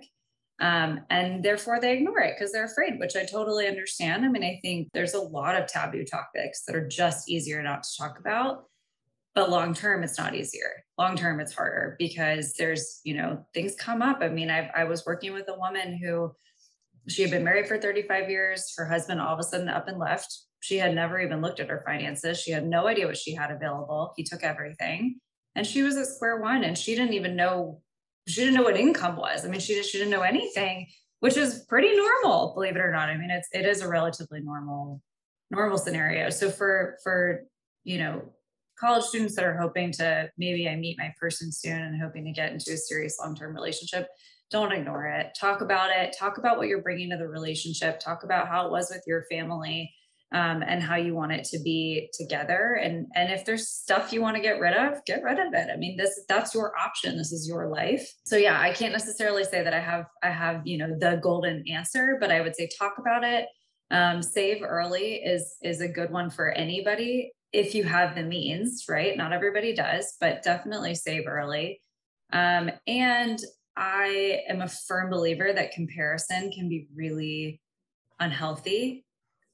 um, 0.59 1.01
and 1.09 1.43
therefore 1.43 1.79
they 1.81 1.93
ignore 1.93 2.19
it 2.19 2.35
because 2.37 2.53
they're 2.53 2.65
afraid, 2.65 2.97
which 2.99 3.15
I 3.15 3.25
totally 3.25 3.67
understand. 3.67 4.23
I 4.23 4.29
mean, 4.29 4.43
I 4.43 4.59
think 4.61 4.87
there's 4.93 5.13
a 5.13 5.19
lot 5.19 5.61
of 5.61 5.67
taboo 5.67 6.05
topics 6.05 6.63
that 6.65 6.75
are 6.75 6.87
just 6.87 7.29
easier 7.29 7.61
not 7.61 7.83
to 7.83 7.89
talk 7.97 8.19
about. 8.19 8.65
But 9.33 9.49
long 9.49 9.73
term, 9.73 10.01
it's 10.01 10.17
not 10.17 10.33
easier. 10.33 10.85
Long 10.97 11.17
term, 11.17 11.41
it's 11.41 11.53
harder 11.53 11.97
because 11.99 12.53
there's, 12.53 13.01
you 13.03 13.15
know, 13.15 13.45
things 13.53 13.75
come 13.75 14.01
up. 14.01 14.19
I 14.21 14.29
mean, 14.29 14.49
I, 14.49 14.71
I 14.73 14.85
was 14.85 15.05
working 15.05 15.33
with 15.33 15.49
a 15.49 15.59
woman 15.59 15.99
who 16.01 16.33
she 17.09 17.21
had 17.21 17.31
been 17.31 17.43
married 17.43 17.67
for 17.67 17.77
35 17.77 18.29
years. 18.29 18.73
Her 18.77 18.85
husband 18.85 19.19
all 19.19 19.33
of 19.33 19.39
a 19.39 19.43
sudden 19.43 19.67
up 19.67 19.89
and 19.89 19.99
left. 19.99 20.44
She 20.65 20.77
had 20.77 20.95
never 20.95 21.19
even 21.19 21.41
looked 21.41 21.59
at 21.59 21.69
her 21.69 21.83
finances. 21.85 22.39
She 22.39 22.49
had 22.49 22.65
no 22.65 22.87
idea 22.87 23.05
what 23.05 23.17
she 23.17 23.35
had 23.35 23.51
available. 23.51 24.13
He 24.17 24.23
took 24.23 24.41
everything. 24.41 25.19
And 25.53 25.65
she 25.65 25.83
was 25.83 25.95
at 25.95 26.07
square 26.07 26.41
one 26.41 26.63
and 26.63 26.75
she 26.75 26.95
didn't 26.95 27.13
even 27.13 27.35
know 27.35 27.83
she 28.27 28.41
didn't 28.41 28.55
know 28.55 28.63
what 28.63 28.75
income 28.75 29.17
was. 29.17 29.45
I 29.45 29.49
mean, 29.49 29.59
she, 29.59 29.83
she 29.83 29.99
didn't 29.99 30.09
know 30.09 30.23
anything, 30.23 30.87
which 31.19 31.37
is 31.37 31.63
pretty 31.69 31.95
normal, 31.95 32.55
believe 32.55 32.75
it 32.75 32.79
or 32.79 32.91
not. 32.91 33.09
I 33.09 33.15
mean, 33.15 33.29
it's, 33.29 33.47
it 33.51 33.63
is 33.67 33.83
a 33.83 33.87
relatively 33.87 34.39
normal, 34.41 34.99
normal 35.51 35.77
scenario. 35.77 36.31
So 36.31 36.49
for, 36.49 36.97
for, 37.03 37.43
you 37.83 37.99
know, 37.99 38.23
college 38.79 39.03
students 39.03 39.35
that 39.35 39.45
are 39.45 39.55
hoping 39.55 39.91
to 39.91 40.31
maybe 40.39 40.67
I 40.67 40.75
meet 40.75 40.97
my 40.97 41.13
person 41.21 41.51
soon 41.51 41.79
and 41.79 42.01
hoping 42.01 42.25
to 42.25 42.31
get 42.31 42.51
into 42.51 42.73
a 42.73 42.77
serious 42.77 43.19
long 43.19 43.35
term 43.35 43.53
relationship, 43.53 44.07
don't 44.49 44.71
ignore 44.71 45.05
it. 45.05 45.37
Talk 45.39 45.61
about 45.61 45.91
it. 45.91 46.15
Talk 46.17 46.39
about 46.39 46.57
what 46.57 46.67
you're 46.67 46.81
bringing 46.81 47.11
to 47.11 47.17
the 47.17 47.27
relationship. 47.27 47.99
Talk 47.99 48.23
about 48.23 48.47
how 48.47 48.65
it 48.65 48.71
was 48.71 48.89
with 48.89 49.03
your 49.05 49.25
family 49.29 49.93
um, 50.31 50.63
and 50.67 50.81
how 50.81 50.95
you 50.95 51.15
want 51.15 51.31
it 51.31 51.45
to 51.45 51.59
be 51.59 52.09
together. 52.13 52.79
And 52.81 53.07
and 53.15 53.31
if 53.31 53.45
there's 53.45 53.69
stuff 53.69 54.11
you 54.11 54.21
want 54.21 54.35
to 54.35 54.41
get 54.41 54.59
rid 54.59 54.75
of, 54.75 55.03
get 55.05 55.23
rid 55.23 55.39
of 55.39 55.53
it. 55.53 55.69
I 55.71 55.77
mean, 55.77 55.97
this 55.97 56.21
that's 56.27 56.53
your 56.53 56.73
option. 56.77 57.17
This 57.17 57.31
is 57.31 57.47
your 57.47 57.67
life. 57.69 58.07
So 58.25 58.35
yeah, 58.35 58.59
I 58.59 58.73
can't 58.73 58.93
necessarily 58.93 59.43
say 59.43 59.63
that 59.63 59.73
I 59.73 59.79
have 59.79 60.05
I 60.23 60.29
have 60.29 60.65
you 60.65 60.77
know 60.77 60.95
the 60.99 61.19
golden 61.21 61.63
answer, 61.67 62.17
but 62.19 62.31
I 62.31 62.41
would 62.41 62.55
say 62.55 62.69
talk 62.77 62.95
about 62.97 63.23
it. 63.23 63.47
Um, 63.91 64.23
save 64.23 64.63
early 64.63 65.15
is 65.15 65.55
is 65.61 65.81
a 65.81 65.87
good 65.87 66.11
one 66.11 66.29
for 66.29 66.49
anybody 66.49 67.31
if 67.53 67.73
you 67.73 67.83
have 67.85 68.15
the 68.15 68.23
means, 68.23 68.85
right? 68.89 69.15
Not 69.15 69.31
everybody 69.31 69.73
does, 69.73 70.15
but 70.19 70.43
definitely 70.43 70.95
save 70.95 71.27
early. 71.27 71.81
Um, 72.33 72.69
and 72.87 73.39
I 73.77 74.41
am 74.49 74.61
a 74.61 74.67
firm 74.67 75.09
believer 75.09 75.53
that 75.53 75.71
comparison 75.71 76.51
can 76.51 76.67
be 76.67 76.87
really 76.93 77.61
unhealthy 78.19 79.04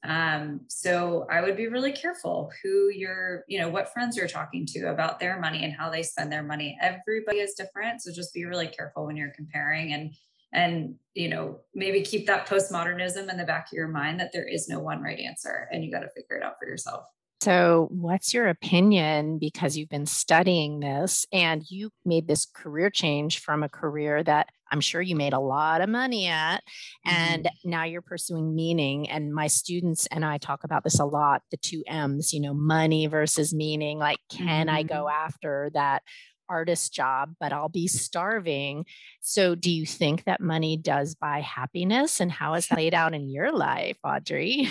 um, 0.03 0.61
so 0.67 1.27
I 1.29 1.41
would 1.41 1.55
be 1.55 1.67
really 1.67 1.91
careful 1.91 2.51
who 2.63 2.89
you're, 2.89 3.43
you 3.47 3.59
know, 3.59 3.69
what 3.69 3.93
friends 3.93 4.17
you're 4.17 4.27
talking 4.27 4.65
to 4.67 4.89
about 4.89 5.19
their 5.19 5.39
money 5.39 5.63
and 5.63 5.73
how 5.73 5.89
they 5.91 6.01
spend 6.01 6.31
their 6.31 6.43
money. 6.43 6.77
Everybody 6.81 7.37
is 7.37 7.53
different. 7.53 8.01
So 8.01 8.11
just 8.11 8.33
be 8.33 8.45
really 8.45 8.67
careful 8.67 9.05
when 9.05 9.15
you're 9.15 9.33
comparing 9.35 9.93
and 9.93 10.13
and 10.53 10.95
you 11.13 11.29
know 11.29 11.59
maybe 11.73 12.01
keep 12.01 12.27
that 12.27 12.47
postmodernism 12.47 13.29
in 13.29 13.37
the 13.37 13.45
back 13.45 13.67
of 13.67 13.73
your 13.73 13.87
mind 13.87 14.19
that 14.19 14.31
there 14.33 14.47
is 14.47 14.67
no 14.67 14.79
one 14.79 15.01
right 15.01 15.19
answer 15.19 15.69
and 15.71 15.83
you 15.83 15.91
got 15.91 16.01
to 16.01 16.09
figure 16.09 16.35
it 16.35 16.43
out 16.43 16.55
for 16.59 16.67
yourself 16.67 17.05
so, 17.41 17.87
what's 17.89 18.35
your 18.35 18.47
opinion? 18.49 19.39
Because 19.39 19.75
you've 19.75 19.89
been 19.89 20.05
studying 20.05 20.79
this 20.79 21.25
and 21.33 21.63
you 21.69 21.89
made 22.05 22.27
this 22.27 22.45
career 22.45 22.91
change 22.91 23.39
from 23.39 23.63
a 23.63 23.69
career 23.69 24.23
that 24.23 24.49
I'm 24.71 24.79
sure 24.79 25.01
you 25.01 25.15
made 25.15 25.33
a 25.33 25.39
lot 25.39 25.81
of 25.81 25.89
money 25.89 26.27
at, 26.27 26.61
and 27.03 27.45
mm-hmm. 27.45 27.69
now 27.69 27.83
you're 27.83 28.03
pursuing 28.03 28.55
meaning. 28.55 29.09
And 29.09 29.33
my 29.33 29.47
students 29.47 30.07
and 30.11 30.23
I 30.23 30.37
talk 30.37 30.63
about 30.63 30.83
this 30.83 30.99
a 30.99 31.05
lot 31.05 31.41
the 31.49 31.57
two 31.57 31.83
M's, 31.87 32.31
you 32.31 32.41
know, 32.41 32.53
money 32.53 33.07
versus 33.07 33.55
meaning. 33.55 33.97
Like, 33.97 34.19
can 34.29 34.67
mm-hmm. 34.67 34.75
I 34.75 34.83
go 34.83 35.05
mm-hmm. 35.05 35.25
after 35.25 35.71
that? 35.73 36.03
artist 36.49 36.93
job, 36.93 37.33
but 37.39 37.53
I'll 37.53 37.69
be 37.69 37.87
starving. 37.87 38.85
So, 39.21 39.55
do 39.55 39.71
you 39.71 39.85
think 39.85 40.25
that 40.25 40.41
money 40.41 40.75
does 40.75 41.15
buy 41.15 41.39
happiness? 41.39 42.19
And 42.19 42.29
how 42.29 42.55
is 42.55 42.67
that 42.67 42.75
laid 42.77 42.93
out 42.93 43.13
in 43.13 43.29
your 43.29 43.53
life, 43.53 43.97
Audrey? 44.03 44.67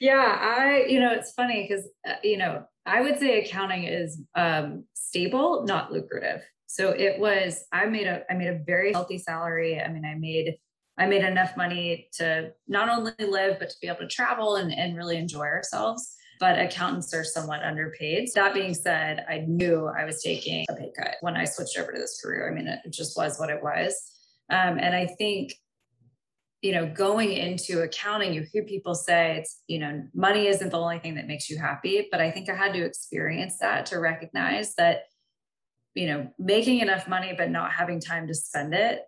Yeah, 0.00 0.38
I, 0.40 0.86
you 0.88 1.00
know, 1.00 1.12
it's 1.12 1.32
funny 1.32 1.66
because, 1.68 1.88
uh, 2.08 2.14
you 2.22 2.36
know, 2.36 2.64
I 2.86 3.00
would 3.00 3.18
say 3.18 3.44
accounting 3.44 3.84
is 3.84 4.20
um, 4.34 4.84
stable, 4.94 5.64
not 5.64 5.92
lucrative. 5.92 6.42
So 6.66 6.90
it 6.90 7.18
was, 7.18 7.64
I 7.72 7.86
made 7.86 8.06
a, 8.06 8.22
I 8.30 8.34
made 8.34 8.48
a 8.48 8.60
very 8.66 8.92
healthy 8.92 9.18
salary. 9.18 9.80
I 9.80 9.88
mean, 9.88 10.04
I 10.04 10.14
made, 10.14 10.56
I 10.98 11.06
made 11.06 11.24
enough 11.24 11.56
money 11.56 12.08
to 12.14 12.52
not 12.66 12.88
only 12.88 13.12
live, 13.18 13.58
but 13.58 13.70
to 13.70 13.76
be 13.80 13.88
able 13.88 14.00
to 14.00 14.08
travel 14.08 14.56
and, 14.56 14.72
and 14.72 14.96
really 14.96 15.16
enjoy 15.16 15.44
ourselves. 15.44 16.14
But 16.40 16.58
accountants 16.58 17.12
are 17.14 17.24
somewhat 17.24 17.64
underpaid. 17.64 18.28
That 18.34 18.54
being 18.54 18.74
said, 18.74 19.24
I 19.28 19.44
knew 19.48 19.86
I 19.86 20.04
was 20.04 20.22
taking 20.22 20.66
a 20.68 20.74
pay 20.74 20.92
cut 20.96 21.16
when 21.20 21.36
I 21.36 21.44
switched 21.44 21.76
over 21.76 21.92
to 21.92 21.98
this 21.98 22.20
career. 22.22 22.48
I 22.48 22.54
mean, 22.54 22.68
it 22.68 22.92
just 22.92 23.16
was 23.16 23.38
what 23.40 23.50
it 23.50 23.60
was. 23.60 23.94
Um, 24.50 24.78
and 24.78 24.94
I 24.94 25.06
think 25.18 25.54
you 26.60 26.72
know, 26.72 26.86
going 26.86 27.32
into 27.32 27.82
accounting, 27.82 28.34
you 28.34 28.44
hear 28.52 28.64
people 28.64 28.94
say 28.94 29.36
it's, 29.38 29.62
you 29.68 29.78
know, 29.78 30.02
money 30.12 30.48
isn't 30.48 30.70
the 30.70 30.78
only 30.78 30.98
thing 30.98 31.14
that 31.14 31.28
makes 31.28 31.48
you 31.48 31.58
happy. 31.58 32.08
But 32.10 32.20
I 32.20 32.30
think 32.30 32.48
I 32.48 32.54
had 32.54 32.72
to 32.72 32.84
experience 32.84 33.58
that 33.60 33.86
to 33.86 33.98
recognize 33.98 34.74
that, 34.74 35.02
you 35.94 36.06
know, 36.06 36.28
making 36.38 36.80
enough 36.80 37.06
money 37.06 37.32
but 37.36 37.50
not 37.50 37.72
having 37.72 38.00
time 38.00 38.26
to 38.26 38.34
spend 38.34 38.74
it 38.74 39.02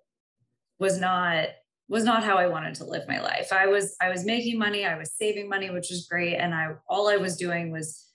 was 0.78 0.99
not 0.99 1.49
was 1.88 2.04
not 2.04 2.23
how 2.23 2.37
I 2.37 2.47
wanted 2.47 2.76
to 2.76 2.85
live 2.85 3.09
my 3.09 3.21
life. 3.21 3.52
I 3.52 3.66
was 3.66 3.97
I 4.00 4.11
was 4.11 4.25
making 4.25 4.59
money, 4.59 4.87
I 4.87 4.97
was 4.97 5.12
saving 5.12 5.49
money, 5.49 5.71
which 5.71 5.90
was 5.90 6.07
great. 6.09 6.37
And 6.37 6.54
I 6.54 6.75
all 6.88 7.09
I 7.09 7.16
was 7.16 7.37
doing 7.37 7.73
was 7.73 8.10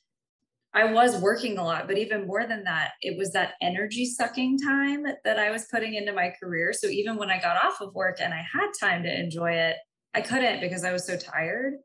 I 0.75 0.91
was 0.91 1.21
working 1.21 1.57
a 1.57 1.63
lot, 1.63 1.87
but 1.87 1.97
even 1.97 2.27
more 2.27 2.45
than 2.45 2.65
that, 2.65 2.91
it 3.01 3.17
was 3.17 3.31
that 3.31 3.53
energy 3.61 4.05
sucking 4.05 4.59
time 4.59 5.05
that 5.23 5.39
I 5.39 5.49
was 5.49 5.67
putting 5.71 5.93
into 5.93 6.11
my 6.11 6.33
career. 6.37 6.73
So 6.73 6.87
even 6.87 7.15
when 7.15 7.29
I 7.29 7.39
got 7.39 7.63
off 7.63 7.79
of 7.79 7.95
work 7.95 8.17
and 8.19 8.33
I 8.33 8.43
had 8.53 8.71
time 8.77 9.03
to 9.03 9.19
enjoy 9.19 9.51
it, 9.51 9.77
I 10.13 10.19
couldn't 10.19 10.59
because 10.59 10.83
I 10.83 10.91
was 10.91 11.07
so 11.07 11.15
tired. 11.17 11.75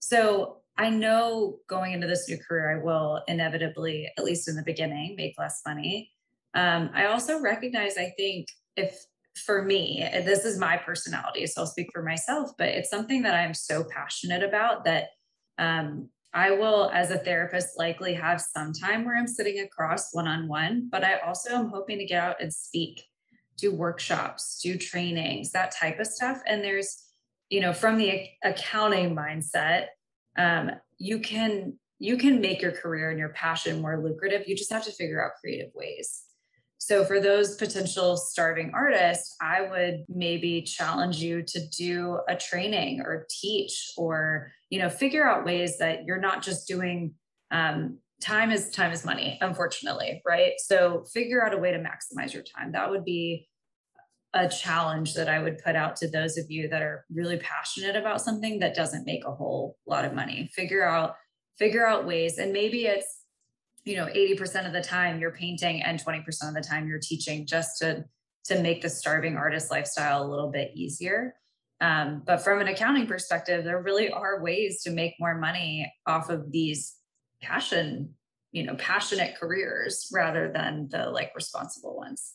So 0.00 0.58
I 0.76 0.90
know 0.90 1.60
going 1.66 1.94
into 1.94 2.06
this 2.06 2.28
new 2.28 2.36
career, 2.46 2.78
I 2.78 2.84
will 2.84 3.22
inevitably, 3.26 4.06
at 4.18 4.24
least 4.24 4.48
in 4.48 4.56
the 4.56 4.62
beginning, 4.62 5.14
make 5.16 5.34
less 5.38 5.62
money. 5.66 6.10
Um, 6.52 6.90
I 6.94 7.06
also 7.06 7.40
recognize, 7.40 7.96
I 7.96 8.12
think, 8.18 8.48
if 8.76 8.98
for 9.46 9.62
me, 9.62 10.06
this 10.24 10.44
is 10.44 10.58
my 10.58 10.76
personality, 10.76 11.46
so 11.46 11.62
I'll 11.62 11.66
speak 11.66 11.88
for 11.92 12.02
myself, 12.02 12.50
but 12.58 12.68
it's 12.68 12.90
something 12.90 13.22
that 13.22 13.34
I'm 13.34 13.54
so 13.54 13.84
passionate 13.90 14.42
about 14.42 14.84
that 14.84 15.08
um, 15.58 16.10
I 16.36 16.50
will, 16.50 16.90
as 16.92 17.10
a 17.10 17.16
therapist, 17.16 17.78
likely 17.78 18.12
have 18.12 18.42
some 18.42 18.74
time 18.74 19.06
where 19.06 19.16
I'm 19.16 19.26
sitting 19.26 19.60
across 19.60 20.12
one 20.12 20.28
on 20.28 20.48
one, 20.48 20.86
but 20.92 21.02
I 21.02 21.18
also 21.20 21.54
am 21.54 21.70
hoping 21.70 21.96
to 21.98 22.04
get 22.04 22.22
out 22.22 22.42
and 22.42 22.52
speak, 22.52 23.02
do 23.56 23.72
workshops, 23.72 24.60
do 24.62 24.76
trainings, 24.76 25.50
that 25.52 25.74
type 25.74 25.98
of 25.98 26.06
stuff. 26.06 26.42
And 26.46 26.62
there's, 26.62 27.04
you 27.48 27.62
know, 27.62 27.72
from 27.72 27.96
the 27.96 28.28
accounting 28.44 29.16
mindset, 29.16 29.86
um, 30.36 30.72
you 30.98 31.20
can 31.20 31.78
you 31.98 32.18
can 32.18 32.42
make 32.42 32.60
your 32.60 32.72
career 32.72 33.08
and 33.08 33.18
your 33.18 33.30
passion 33.30 33.80
more 33.80 33.98
lucrative. 33.98 34.46
You 34.46 34.54
just 34.54 34.70
have 34.70 34.84
to 34.84 34.92
figure 34.92 35.24
out 35.24 35.40
creative 35.40 35.70
ways. 35.74 36.22
So 36.78 37.04
for 37.04 37.20
those 37.20 37.56
potential 37.56 38.16
starving 38.16 38.72
artists, 38.74 39.34
I 39.40 39.62
would 39.62 40.04
maybe 40.08 40.62
challenge 40.62 41.18
you 41.18 41.42
to 41.42 41.66
do 41.68 42.20
a 42.28 42.36
training 42.36 43.00
or 43.00 43.26
teach 43.30 43.92
or, 43.96 44.52
you 44.70 44.78
know, 44.78 44.88
figure 44.88 45.26
out 45.26 45.44
ways 45.44 45.78
that 45.78 46.04
you're 46.04 46.20
not 46.20 46.42
just 46.42 46.68
doing 46.68 47.14
um, 47.50 47.98
time 48.20 48.50
is 48.50 48.70
time 48.70 48.92
is 48.92 49.04
money, 49.04 49.38
unfortunately, 49.40 50.22
right? 50.26 50.52
So 50.58 51.04
figure 51.12 51.44
out 51.44 51.54
a 51.54 51.58
way 51.58 51.72
to 51.72 51.78
maximize 51.78 52.32
your 52.32 52.42
time. 52.42 52.72
That 52.72 52.90
would 52.90 53.04
be 53.04 53.48
a 54.34 54.48
challenge 54.48 55.14
that 55.14 55.28
I 55.28 55.38
would 55.38 55.58
put 55.58 55.76
out 55.76 55.96
to 55.96 56.10
those 56.10 56.36
of 56.36 56.50
you 56.50 56.68
that 56.68 56.82
are 56.82 57.04
really 57.10 57.38
passionate 57.38 57.96
about 57.96 58.20
something 58.20 58.58
that 58.58 58.74
doesn't 58.74 59.06
make 59.06 59.24
a 59.24 59.34
whole 59.34 59.76
lot 59.86 60.04
of 60.04 60.14
money. 60.14 60.50
Figure 60.54 60.86
out 60.86 61.14
figure 61.58 61.86
out 61.86 62.06
ways 62.06 62.36
and 62.36 62.52
maybe 62.52 62.84
it's 62.84 63.15
you 63.86 63.96
know 63.96 64.06
80% 64.06 64.66
of 64.66 64.72
the 64.72 64.82
time 64.82 65.20
you're 65.20 65.30
painting 65.30 65.80
and 65.82 65.98
20% 66.04 66.26
of 66.48 66.54
the 66.54 66.60
time 66.60 66.86
you're 66.86 66.98
teaching 66.98 67.46
just 67.46 67.78
to 67.78 68.04
to 68.44 68.60
make 68.60 68.82
the 68.82 68.90
starving 68.90 69.36
artist 69.36 69.70
lifestyle 69.70 70.24
a 70.24 70.28
little 70.28 70.50
bit 70.50 70.70
easier. 70.74 71.34
Um, 71.80 72.22
but 72.24 72.44
from 72.44 72.60
an 72.60 72.68
accounting 72.68 73.06
perspective 73.06 73.64
there 73.64 73.80
really 73.80 74.10
are 74.10 74.42
ways 74.42 74.82
to 74.82 74.90
make 74.90 75.14
more 75.18 75.36
money 75.36 75.90
off 76.06 76.30
of 76.30 76.50
these 76.50 76.96
passion 77.40 78.14
you 78.52 78.64
know 78.64 78.74
passionate 78.76 79.36
careers 79.38 80.08
rather 80.12 80.50
than 80.50 80.88
the 80.90 81.10
like 81.10 81.32
responsible 81.34 81.96
ones 81.96 82.32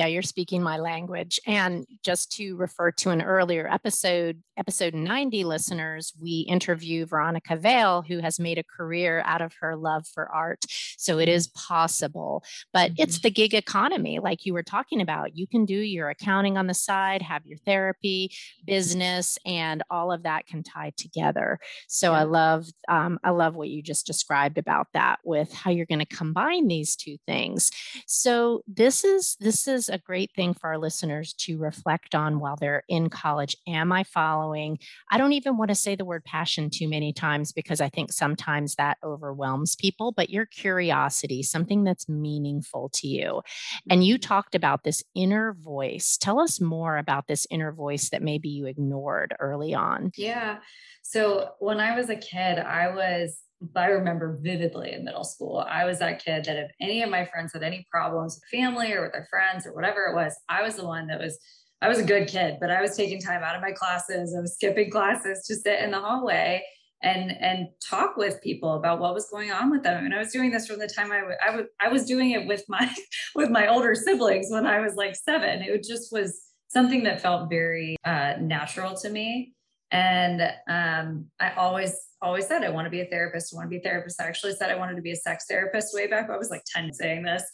yeah, 0.00 0.06
you're 0.06 0.22
speaking 0.22 0.62
my 0.62 0.78
language. 0.78 1.38
And 1.46 1.86
just 2.02 2.32
to 2.36 2.56
refer 2.56 2.90
to 2.92 3.10
an 3.10 3.20
earlier 3.20 3.68
episode, 3.70 4.42
episode 4.56 4.94
90 4.94 5.44
listeners, 5.44 6.14
we 6.18 6.46
interview 6.48 7.04
Veronica 7.04 7.54
Vale, 7.54 8.00
who 8.08 8.20
has 8.20 8.40
made 8.40 8.56
a 8.56 8.62
career 8.62 9.22
out 9.26 9.42
of 9.42 9.52
her 9.60 9.76
love 9.76 10.06
for 10.06 10.26
art. 10.32 10.64
So 10.96 11.18
it 11.18 11.28
is 11.28 11.48
possible, 11.48 12.42
but 12.72 12.92
mm-hmm. 12.92 13.02
it's 13.02 13.20
the 13.20 13.30
gig 13.30 13.52
economy, 13.52 14.20
like 14.20 14.46
you 14.46 14.54
were 14.54 14.62
talking 14.62 15.02
about. 15.02 15.36
You 15.36 15.46
can 15.46 15.66
do 15.66 15.74
your 15.74 16.08
accounting 16.08 16.56
on 16.56 16.66
the 16.66 16.72
side, 16.72 17.20
have 17.20 17.44
your 17.44 17.58
therapy, 17.58 18.32
business, 18.64 19.36
and 19.44 19.82
all 19.90 20.12
of 20.12 20.22
that 20.22 20.46
can 20.46 20.62
tie 20.62 20.92
together. 20.96 21.58
So 21.88 22.12
yeah. 22.12 22.20
I 22.20 22.22
love, 22.22 22.68
um, 22.88 23.18
I 23.22 23.30
love 23.30 23.54
what 23.54 23.68
you 23.68 23.82
just 23.82 24.06
described 24.06 24.56
about 24.56 24.86
that 24.94 25.18
with 25.24 25.52
how 25.52 25.70
you're 25.70 25.84
going 25.84 25.98
to 25.98 26.16
combine 26.16 26.68
these 26.68 26.96
two 26.96 27.18
things. 27.26 27.70
So 28.06 28.62
this 28.66 29.04
is, 29.04 29.36
this 29.40 29.68
is 29.68 29.80
is 29.80 29.89
a 29.90 29.98
great 29.98 30.30
thing 30.34 30.54
for 30.54 30.68
our 30.68 30.78
listeners 30.78 31.34
to 31.40 31.58
reflect 31.58 32.14
on 32.14 32.40
while 32.40 32.56
they're 32.56 32.84
in 32.88 33.10
college. 33.10 33.56
Am 33.66 33.92
I 33.92 34.04
following? 34.04 34.78
I 35.10 35.18
don't 35.18 35.34
even 35.34 35.56
want 35.58 35.68
to 35.68 35.74
say 35.74 35.94
the 35.94 36.04
word 36.04 36.24
passion 36.24 36.70
too 36.70 36.88
many 36.88 37.12
times 37.12 37.52
because 37.52 37.80
I 37.80 37.88
think 37.88 38.12
sometimes 38.12 38.76
that 38.76 38.96
overwhelms 39.04 39.76
people, 39.76 40.12
but 40.12 40.30
your 40.30 40.46
curiosity, 40.46 41.42
something 41.42 41.84
that's 41.84 42.08
meaningful 42.08 42.90
to 42.94 43.08
you. 43.08 43.42
And 43.90 44.04
you 44.04 44.14
mm-hmm. 44.14 44.28
talked 44.28 44.54
about 44.54 44.84
this 44.84 45.02
inner 45.14 45.54
voice. 45.60 46.16
Tell 46.16 46.40
us 46.40 46.60
more 46.60 46.96
about 46.96 47.26
this 47.26 47.46
inner 47.50 47.72
voice 47.72 48.10
that 48.10 48.22
maybe 48.22 48.48
you 48.48 48.66
ignored 48.66 49.34
early 49.38 49.74
on. 49.74 50.12
Yeah. 50.16 50.58
So 51.02 51.50
when 51.58 51.80
I 51.80 51.96
was 51.96 52.08
a 52.08 52.16
kid, 52.16 52.58
I 52.58 52.94
was 52.94 53.38
I 53.76 53.86
remember 53.86 54.38
vividly 54.40 54.92
in 54.92 55.04
middle 55.04 55.24
school, 55.24 55.64
I 55.68 55.84
was 55.84 55.98
that 55.98 56.24
kid 56.24 56.44
that 56.44 56.56
if 56.56 56.70
any 56.80 57.02
of 57.02 57.10
my 57.10 57.24
friends 57.26 57.52
had 57.52 57.62
any 57.62 57.86
problems 57.90 58.36
with 58.36 58.60
family 58.60 58.92
or 58.92 59.02
with 59.02 59.12
their 59.12 59.26
friends 59.30 59.66
or 59.66 59.74
whatever 59.74 60.04
it 60.06 60.14
was, 60.14 60.34
I 60.48 60.62
was 60.62 60.76
the 60.76 60.86
one 60.86 61.06
that 61.08 61.20
was, 61.20 61.38
I 61.82 61.88
was 61.88 61.98
a 61.98 62.04
good 62.04 62.28
kid, 62.28 62.56
but 62.60 62.70
I 62.70 62.80
was 62.80 62.96
taking 62.96 63.20
time 63.20 63.42
out 63.42 63.56
of 63.56 63.62
my 63.62 63.72
classes. 63.72 64.34
I 64.36 64.40
was 64.40 64.54
skipping 64.54 64.90
classes 64.90 65.44
to 65.46 65.54
sit 65.54 65.80
in 65.80 65.90
the 65.90 66.00
hallway 66.00 66.62
and 67.02 67.32
and 67.40 67.68
talk 67.82 68.16
with 68.16 68.42
people 68.42 68.74
about 68.74 69.00
what 69.00 69.14
was 69.14 69.28
going 69.30 69.50
on 69.50 69.70
with 69.70 69.82
them. 69.82 70.04
And 70.04 70.14
i 70.14 70.18
was 70.18 70.32
doing 70.32 70.50
this 70.50 70.66
from 70.66 70.78
the 70.78 70.86
time 70.86 71.10
I, 71.10 71.20
w- 71.20 71.36
I, 71.42 71.46
w- 71.46 71.68
I 71.80 71.88
was 71.88 72.04
doing 72.04 72.32
it 72.32 72.46
with 72.46 72.62
my 72.68 72.94
with 73.34 73.50
my 73.50 73.68
older 73.68 73.94
siblings 73.94 74.48
when 74.50 74.66
i 74.66 74.80
was 74.80 74.94
like 74.96 75.16
seven. 75.16 75.62
It 75.62 75.82
just 75.82 76.12
was 76.12 76.38
something 76.68 77.02
that 77.04 77.20
felt 77.20 77.50
very 77.50 77.96
uh, 78.04 78.34
natural 78.40 78.94
to 78.96 79.10
me 79.10 79.54
and 79.90 80.42
um, 80.68 81.26
i 81.40 81.50
always 81.54 81.96
always 82.22 82.46
said 82.46 82.62
i 82.62 82.68
want 82.68 82.86
to 82.86 82.90
be 82.90 83.00
a 83.00 83.06
therapist 83.06 83.52
i 83.52 83.56
want 83.56 83.66
to 83.66 83.70
be 83.70 83.78
a 83.78 83.82
therapist 83.82 84.20
i 84.20 84.26
actually 84.26 84.52
said 84.52 84.70
i 84.70 84.76
wanted 84.76 84.96
to 84.96 85.02
be 85.02 85.12
a 85.12 85.16
sex 85.16 85.46
therapist 85.48 85.94
way 85.94 86.06
back 86.06 86.28
when 86.28 86.34
i 86.34 86.38
was 86.38 86.50
like 86.50 86.62
10 86.66 86.92
saying 86.92 87.22
this 87.22 87.44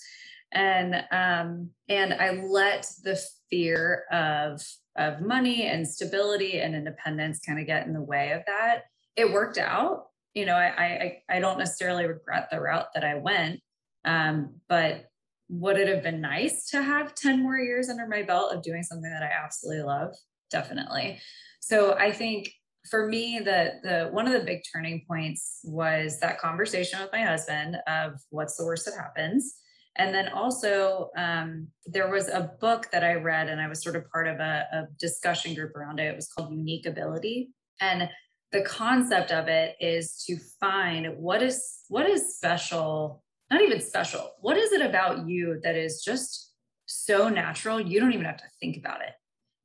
and 0.52 0.94
um, 1.10 1.70
and 1.88 2.14
i 2.14 2.30
let 2.30 2.86
the 3.04 3.20
fear 3.50 4.04
of 4.12 4.62
of 4.96 5.20
money 5.20 5.66
and 5.66 5.86
stability 5.86 6.60
and 6.60 6.74
independence 6.74 7.40
kind 7.44 7.58
of 7.58 7.66
get 7.66 7.86
in 7.86 7.92
the 7.92 8.02
way 8.02 8.32
of 8.32 8.42
that 8.46 8.84
it 9.16 9.32
worked 9.32 9.58
out. 9.58 10.06
You 10.34 10.44
know, 10.44 10.54
I 10.54 11.22
I 11.28 11.36
I 11.36 11.40
don't 11.40 11.58
necessarily 11.58 12.06
regret 12.06 12.48
the 12.50 12.60
route 12.60 12.88
that 12.94 13.04
I 13.04 13.14
went, 13.14 13.60
um, 14.04 14.60
but 14.68 15.06
would 15.48 15.78
it 15.78 15.88
have 15.88 16.02
been 16.02 16.20
nice 16.20 16.68
to 16.70 16.82
have 16.82 17.14
10 17.14 17.42
more 17.42 17.56
years 17.56 17.88
under 17.88 18.06
my 18.06 18.22
belt 18.22 18.52
of 18.52 18.62
doing 18.62 18.82
something 18.82 19.10
that 19.10 19.22
I 19.22 19.30
absolutely 19.44 19.84
love? 19.84 20.14
Definitely. 20.50 21.20
So 21.66 21.96
I 21.98 22.12
think 22.12 22.52
for 22.88 23.08
me, 23.08 23.40
the 23.40 23.72
the 23.82 24.08
one 24.12 24.28
of 24.28 24.32
the 24.32 24.46
big 24.46 24.62
turning 24.72 25.04
points 25.08 25.58
was 25.64 26.20
that 26.20 26.38
conversation 26.38 27.00
with 27.00 27.10
my 27.12 27.22
husband 27.22 27.76
of 27.88 28.12
what's 28.30 28.56
the 28.56 28.64
worst 28.64 28.84
that 28.84 28.94
happens. 28.94 29.56
And 29.96 30.14
then 30.14 30.28
also, 30.28 31.10
um, 31.16 31.66
there 31.86 32.08
was 32.08 32.28
a 32.28 32.52
book 32.60 32.88
that 32.92 33.02
I 33.02 33.14
read, 33.14 33.48
and 33.48 33.60
I 33.60 33.66
was 33.66 33.82
sort 33.82 33.96
of 33.96 34.08
part 34.12 34.28
of 34.28 34.38
a, 34.38 34.66
a 34.72 34.82
discussion 35.00 35.54
group 35.54 35.74
around 35.74 35.98
it. 35.98 36.04
It 36.04 36.14
was 36.14 36.28
called 36.28 36.52
Unique 36.52 36.86
Ability. 36.86 37.48
And 37.80 38.08
the 38.52 38.62
concept 38.62 39.32
of 39.32 39.48
it 39.48 39.74
is 39.80 40.22
to 40.28 40.38
find 40.60 41.16
what 41.16 41.42
is 41.42 41.80
what 41.88 42.08
is 42.08 42.36
special 42.36 43.24
not 43.50 43.60
even 43.60 43.80
special 43.80 44.30
what 44.40 44.56
is 44.56 44.72
it 44.72 44.80
about 44.80 45.28
you 45.28 45.58
that 45.62 45.76
is 45.76 46.02
just 46.04 46.52
so 46.86 47.28
natural 47.28 47.80
you 47.80 47.98
don't 48.00 48.12
even 48.12 48.24
have 48.24 48.36
to 48.36 48.44
think 48.60 48.76
about 48.76 49.00
it 49.00 49.10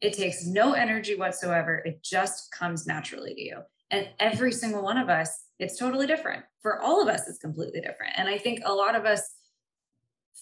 it 0.01 0.13
takes 0.13 0.45
no 0.45 0.73
energy 0.73 1.15
whatsoever. 1.15 1.81
It 1.85 2.03
just 2.03 2.51
comes 2.51 2.87
naturally 2.87 3.35
to 3.35 3.41
you. 3.41 3.57
And 3.91 4.09
every 4.19 4.51
single 4.51 4.83
one 4.83 4.97
of 4.97 5.09
us 5.09 5.45
it's 5.59 5.77
totally 5.77 6.07
different. 6.07 6.43
For 6.63 6.81
all 6.81 7.03
of 7.03 7.07
us 7.07 7.27
it's 7.27 7.37
completely 7.37 7.81
different. 7.81 8.13
And 8.17 8.27
i 8.27 8.37
think 8.37 8.61
a 8.65 8.73
lot 8.73 8.95
of 8.95 9.05
us 9.05 9.21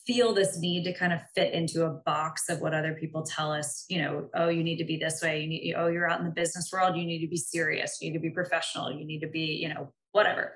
feel 0.08 0.34
this 0.34 0.58
need 0.58 0.86
to 0.86 0.94
kind 0.94 1.12
of 1.12 1.20
fit 1.36 1.54
into 1.54 1.86
a 1.86 1.90
box 1.90 2.48
of 2.50 2.62
what 2.62 2.74
other 2.74 2.94
people 2.94 3.22
tell 3.22 3.52
us 3.52 3.86
you 3.90 4.02
know 4.02 4.30
oh 4.34 4.48
you 4.48 4.64
need 4.64 4.78
to 4.78 4.86
be 4.86 4.98
this 4.98 5.22
way. 5.22 5.42
You 5.42 5.48
need 5.48 5.76
oh 5.78 5.88
you're 5.88 6.10
out 6.10 6.20
in 6.20 6.26
the 6.26 6.32
business 6.32 6.70
world. 6.72 6.96
You 6.96 7.06
need 7.06 7.20
to 7.20 7.28
be 7.28 7.38
serious. 7.38 7.98
You 8.00 8.10
need 8.10 8.18
to 8.18 8.22
be 8.22 8.30
professional. 8.30 8.92
You 8.92 9.06
need 9.06 9.20
to 9.20 9.28
be 9.28 9.58
you 9.62 9.70
know 9.70 9.92
whatever. 10.14 10.56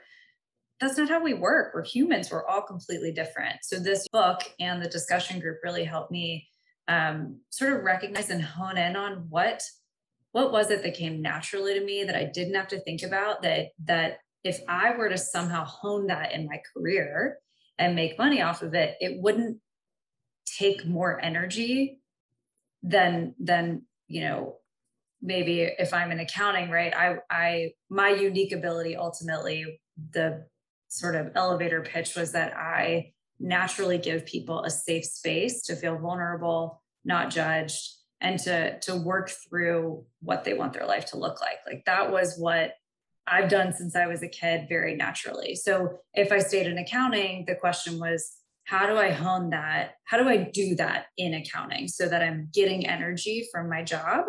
That's 0.80 0.98
not 0.98 1.10
how 1.10 1.22
we 1.22 1.34
work. 1.34 1.74
We're 1.74 1.86
humans. 1.86 2.32
We're 2.32 2.46
all 2.46 2.62
completely 2.62 3.12
different. 3.12 3.58
So 3.64 3.80
this 3.80 4.08
book 4.10 4.42
and 4.60 4.82
the 4.82 4.90
discussion 4.90 5.40
group 5.40 5.60
really 5.64 5.84
helped 5.84 6.12
me 6.12 6.48
um, 6.88 7.40
sort 7.50 7.74
of 7.74 7.84
recognize 7.84 8.30
and 8.30 8.42
hone 8.42 8.78
in 8.78 8.96
on 8.96 9.28
what 9.30 9.62
what 10.32 10.52
was 10.52 10.72
it 10.72 10.84
that 10.84 10.96
came 10.96 11.22
naturally 11.22 11.74
to 11.74 11.86
me 11.86 12.04
that 12.04 12.16
i 12.16 12.24
didn't 12.25 12.56
have 12.56 12.68
to 12.68 12.80
think 12.82 13.04
about 13.04 13.42
that 13.42 13.68
that 13.84 14.18
if 14.44 14.60
i 14.68 14.96
were 14.98 15.10
to 15.10 15.18
somehow 15.18 15.63
hone 15.63 16.08
that 16.08 16.34
in 16.34 16.46
my 16.46 16.60
career 16.74 17.38
and 17.78 17.96
make 17.96 18.18
money 18.18 18.42
off 18.42 18.62
of 18.62 18.74
it, 18.74 18.96
it 19.00 19.20
wouldn't 19.20 19.58
take 20.46 20.86
more 20.86 21.20
energy 21.24 22.00
than 22.84 23.34
than 23.40 23.84
you 24.08 24.22
know 24.22 24.58
maybe 25.22 25.62
if 25.62 25.94
i'm 25.94 26.12
in 26.12 26.20
accounting 26.20 26.70
right 26.70 26.94
i 26.94 27.16
i 27.30 27.72
my 27.90 28.10
unique 28.10 28.52
ability 28.52 28.96
ultimately 28.98 29.80
the 30.12 30.46
sort 30.90 31.16
of 31.16 31.32
elevator 31.36 31.82
pitch 31.82 32.16
was 32.16 32.34
that 32.34 32.54
i 32.58 33.12
naturally 33.44 33.98
give 33.98 34.26
people 34.26 34.64
a 34.64 34.70
safe 34.70 35.06
space 35.06 35.62
to 35.64 35.76
feel 35.76 35.98
vulnerable 35.98 36.82
not 37.06 37.30
judged 37.30 37.90
and 38.22 38.40
to 38.40 38.80
to 38.80 38.96
work 38.96 39.30
through 39.30 40.06
what 40.22 40.44
they 40.44 40.54
want 40.54 40.74
their 40.74 40.86
life 40.86 41.06
to 41.06 41.17
look 41.17 41.41
like 41.41 41.58
like 41.67 41.84
that 41.86 42.12
was 42.12 42.38
what 42.38 42.74
I've 43.28 43.50
done 43.50 43.74
since 43.74 43.96
I 43.96 44.08
was 44.08 44.22
a 44.22 44.28
kid 44.28 44.65
very 44.67 44.96
naturally. 44.96 45.56
So 45.56 46.00
if 46.13 46.32
I 46.32 46.39
stayed 46.39 46.67
in 46.67 46.78
accounting, 46.78 47.46
the 47.48 47.56
question 47.56 48.00
was, 48.00 48.34
how 48.65 48.86
do 48.88 48.98
I 48.98 49.12
hone 49.12 49.52
that? 49.52 49.94
How 50.06 50.17
do 50.17 50.28
I 50.28 50.38
do 50.38 50.76
that 50.76 51.06
in 51.17 51.34
accounting 51.34 51.88
so 51.88 52.08
that 52.08 52.22
I'm 52.22 52.50
getting 52.54 52.86
energy 52.86 53.48
from 53.52 53.70
my 53.70 53.84
job? 53.84 54.26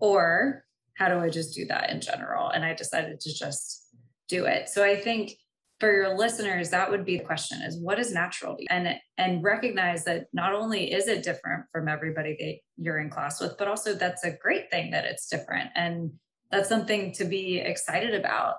Or 0.00 0.64
how 0.96 1.08
do 1.08 1.18
I 1.18 1.30
just 1.30 1.54
do 1.54 1.66
that 1.66 1.90
in 1.90 2.00
general? 2.00 2.48
And 2.48 2.64
I 2.64 2.74
decided 2.74 3.20
to 3.20 3.34
just 3.34 3.86
do 4.28 4.44
it. 4.44 4.68
So 4.68 4.84
I 4.84 4.96
think 4.96 5.32
for 5.78 5.92
your 5.92 6.16
listeners, 6.16 6.70
that 6.70 6.90
would 6.90 7.04
be 7.04 7.18
the 7.18 7.24
question 7.24 7.60
is 7.62 7.78
what 7.78 7.98
is 7.98 8.12
natural? 8.12 8.56
And 8.70 8.96
and 9.18 9.42
recognize 9.42 10.04
that 10.04 10.26
not 10.32 10.54
only 10.54 10.92
is 10.92 11.08
it 11.08 11.22
different 11.22 11.64
from 11.72 11.88
everybody 11.88 12.36
that 12.38 12.82
you're 12.82 12.98
in 12.98 13.10
class 13.10 13.40
with, 13.40 13.56
but 13.58 13.68
also 13.68 13.94
that's 13.94 14.24
a 14.24 14.36
great 14.42 14.70
thing 14.70 14.90
that 14.92 15.04
it's 15.04 15.28
different. 15.28 15.70
And 15.74 16.12
that's 16.50 16.68
something 16.68 17.12
to 17.12 17.24
be 17.24 17.58
excited 17.58 18.14
about. 18.14 18.54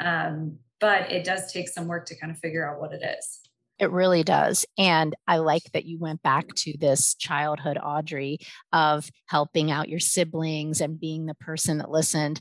Um, 0.00 0.58
but 0.80 1.10
it 1.12 1.24
does 1.24 1.52
take 1.52 1.68
some 1.68 1.86
work 1.86 2.06
to 2.06 2.18
kind 2.18 2.32
of 2.32 2.38
figure 2.38 2.68
out 2.68 2.80
what 2.80 2.92
it 2.92 3.02
is. 3.02 3.40
It 3.78 3.90
really 3.90 4.22
does. 4.22 4.64
And 4.78 5.16
I 5.26 5.38
like 5.38 5.64
that 5.72 5.84
you 5.84 5.98
went 5.98 6.22
back 6.22 6.46
to 6.58 6.78
this 6.78 7.14
childhood 7.14 7.76
Audrey 7.82 8.38
of 8.72 9.10
helping 9.26 9.70
out 9.70 9.88
your 9.88 9.98
siblings 9.98 10.80
and 10.80 11.00
being 11.00 11.26
the 11.26 11.34
person 11.34 11.78
that 11.78 11.90
listened. 11.90 12.40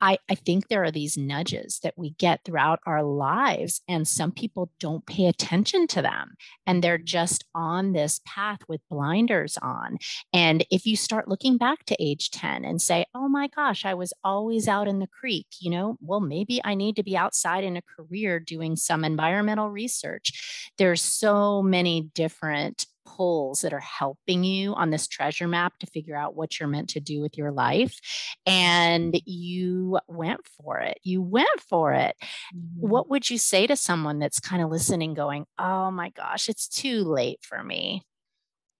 I, 0.00 0.18
I 0.30 0.34
think 0.34 0.68
there 0.68 0.82
are 0.84 0.90
these 0.90 1.18
nudges 1.18 1.80
that 1.82 1.94
we 1.96 2.10
get 2.10 2.40
throughout 2.44 2.80
our 2.86 3.02
lives, 3.02 3.82
and 3.88 4.06
some 4.08 4.32
people 4.32 4.70
don't 4.80 5.04
pay 5.06 5.26
attention 5.26 5.86
to 5.88 6.02
them. 6.02 6.34
And 6.66 6.82
they're 6.82 6.98
just 6.98 7.44
on 7.54 7.92
this 7.92 8.20
path 8.24 8.60
with 8.68 8.80
blinders 8.90 9.58
on. 9.60 9.98
And 10.32 10.64
if 10.70 10.86
you 10.86 10.96
start 10.96 11.28
looking 11.28 11.58
back 11.58 11.84
to 11.86 11.96
age 12.02 12.30
10 12.30 12.64
and 12.64 12.80
say, 12.80 13.04
oh 13.14 13.28
my 13.28 13.48
gosh, 13.48 13.84
I 13.84 13.94
was 13.94 14.12
always 14.24 14.68
out 14.68 14.88
in 14.88 14.98
the 14.98 15.08
creek, 15.08 15.46
you 15.60 15.70
know, 15.70 15.96
well, 16.00 16.20
maybe 16.20 16.60
I 16.64 16.74
need 16.74 16.96
to 16.96 17.02
be 17.02 17.16
outside 17.16 17.64
in 17.64 17.76
a 17.76 17.82
career 17.82 18.40
doing 18.40 18.76
some 18.76 19.04
environmental 19.04 19.70
research. 19.70 20.72
There's 20.78 21.02
so 21.02 21.62
many 21.62 22.10
different 22.14 22.86
pulls 23.16 23.62
that 23.62 23.72
are 23.72 23.80
helping 23.80 24.44
you 24.44 24.74
on 24.74 24.90
this 24.90 25.08
treasure 25.08 25.48
map 25.48 25.78
to 25.78 25.86
figure 25.86 26.16
out 26.16 26.36
what 26.36 26.58
you're 26.58 26.68
meant 26.68 26.90
to 26.90 27.00
do 27.00 27.20
with 27.20 27.36
your 27.36 27.50
life. 27.50 27.98
And 28.46 29.20
you 29.24 29.98
went 30.08 30.40
for 30.46 30.78
it. 30.78 30.98
You 31.02 31.22
went 31.22 31.48
for 31.68 31.92
it. 31.92 32.16
Mm-hmm. 32.54 32.88
What 32.88 33.10
would 33.10 33.30
you 33.30 33.38
say 33.38 33.66
to 33.66 33.76
someone 33.76 34.18
that's 34.18 34.40
kind 34.40 34.62
of 34.62 34.70
listening, 34.70 35.14
going, 35.14 35.46
oh 35.58 35.90
my 35.90 36.10
gosh, 36.10 36.48
it's 36.48 36.68
too 36.68 37.04
late 37.04 37.38
for 37.42 37.62
me? 37.62 38.02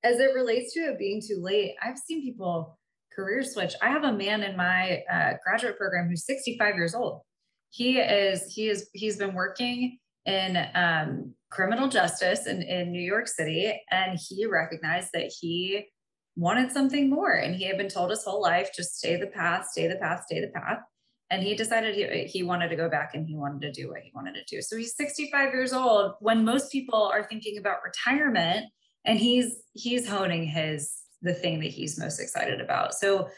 As 0.03 0.19
it 0.19 0.35
relates 0.35 0.73
to 0.75 0.81
it 0.81 0.99
being 0.99 1.21
too 1.21 1.41
late, 1.41 1.75
I've 1.83 1.99
seen 1.99 2.23
people 2.23 2.79
career 3.15 3.43
switch. 3.43 3.75
I 3.83 3.89
have 3.89 4.05
a 4.05 4.13
man 4.13 4.43
in 4.43 4.57
my 4.57 5.03
uh, 5.13 5.33
graduate 5.45 5.77
program 5.77 6.09
who's 6.09 6.25
65 6.25 6.75
years 6.75 6.95
old. 6.95 7.21
He 7.71 7.99
is, 7.99 8.53
he 8.53 8.69
is, 8.69 8.89
he's 8.95 9.17
been 9.17 9.35
working 9.35 9.99
in 10.27 10.67
um, 10.75 11.35
criminal 11.51 11.89
justice 11.89 12.47
in, 12.47 12.63
in 12.63 12.93
New 12.93 13.03
York 13.03 13.29
City. 13.29 13.73
And 13.91 14.19
he 14.19 14.47
recognized 14.47 15.11
that 15.15 15.33
he 15.41 15.87
wanted 16.37 16.73
something 16.73 17.11
more. 17.11 17.33
And 17.33 17.55
he 17.55 17.65
had 17.65 17.77
been 17.77 17.89
told 17.89 18.11
his 18.11 18.25
whole 18.25 18.41
life, 18.41 18.71
just 18.75 18.97
stay 18.97 19.17
the 19.17 19.27
path, 19.27 19.67
stay 19.71 19.87
the 19.87 19.97
path, 19.97 20.25
stay 20.27 20.41
the 20.41 20.49
path. 20.49 20.79
And 21.31 21.43
he 21.43 21.55
decided 21.55 21.95
he, 21.95 22.25
he 22.25 22.43
wanted 22.43 22.69
to 22.69 22.77
go 22.77 22.89
back 22.89 23.15
and 23.15 23.27
he 23.27 23.37
wanted 23.37 23.61
to 23.63 23.73
do 23.73 23.89
what 23.89 24.01
he 24.01 24.11
wanted 24.15 24.35
to 24.35 24.45
do. 24.57 24.63
So 24.63 24.77
he's 24.77 24.97
65 24.97 25.53
years 25.53 25.73
old 25.73 26.15
when 26.21 26.45
most 26.45 26.73
people 26.73 27.11
are 27.13 27.23
thinking 27.23 27.59
about 27.59 27.85
retirement 27.85 28.67
and 29.05 29.19
he's 29.19 29.63
he's 29.73 30.09
honing 30.09 30.45
his 30.45 30.93
the 31.23 31.33
thing 31.33 31.61
that 31.61 31.71
he's 31.71 31.99
most 31.99 32.19
excited 32.19 32.61
about. 32.61 32.95
So 32.95 33.29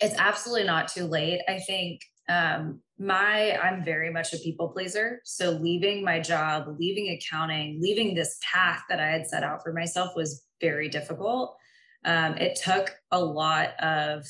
it's 0.00 0.14
absolutely 0.18 0.66
not 0.66 0.88
too 0.88 1.06
late. 1.06 1.40
I 1.48 1.60
think 1.60 2.00
um, 2.28 2.80
my 2.98 3.58
i'm 3.58 3.84
very 3.84 4.10
much 4.10 4.32
a 4.32 4.38
people 4.38 4.68
pleaser. 4.68 5.20
So 5.24 5.50
leaving 5.50 6.02
my 6.02 6.20
job 6.20 6.76
leaving 6.78 7.10
accounting 7.10 7.78
leaving 7.80 8.14
this 8.14 8.38
path 8.40 8.82
that 8.88 9.00
i 9.00 9.06
had 9.06 9.26
set 9.26 9.42
out 9.42 9.62
for 9.62 9.72
myself 9.72 10.12
was 10.16 10.44
very 10.60 10.88
difficult. 10.88 11.56
Um, 12.04 12.36
it 12.36 12.58
took 12.62 12.94
a 13.10 13.22
lot 13.22 13.78
of 13.80 14.24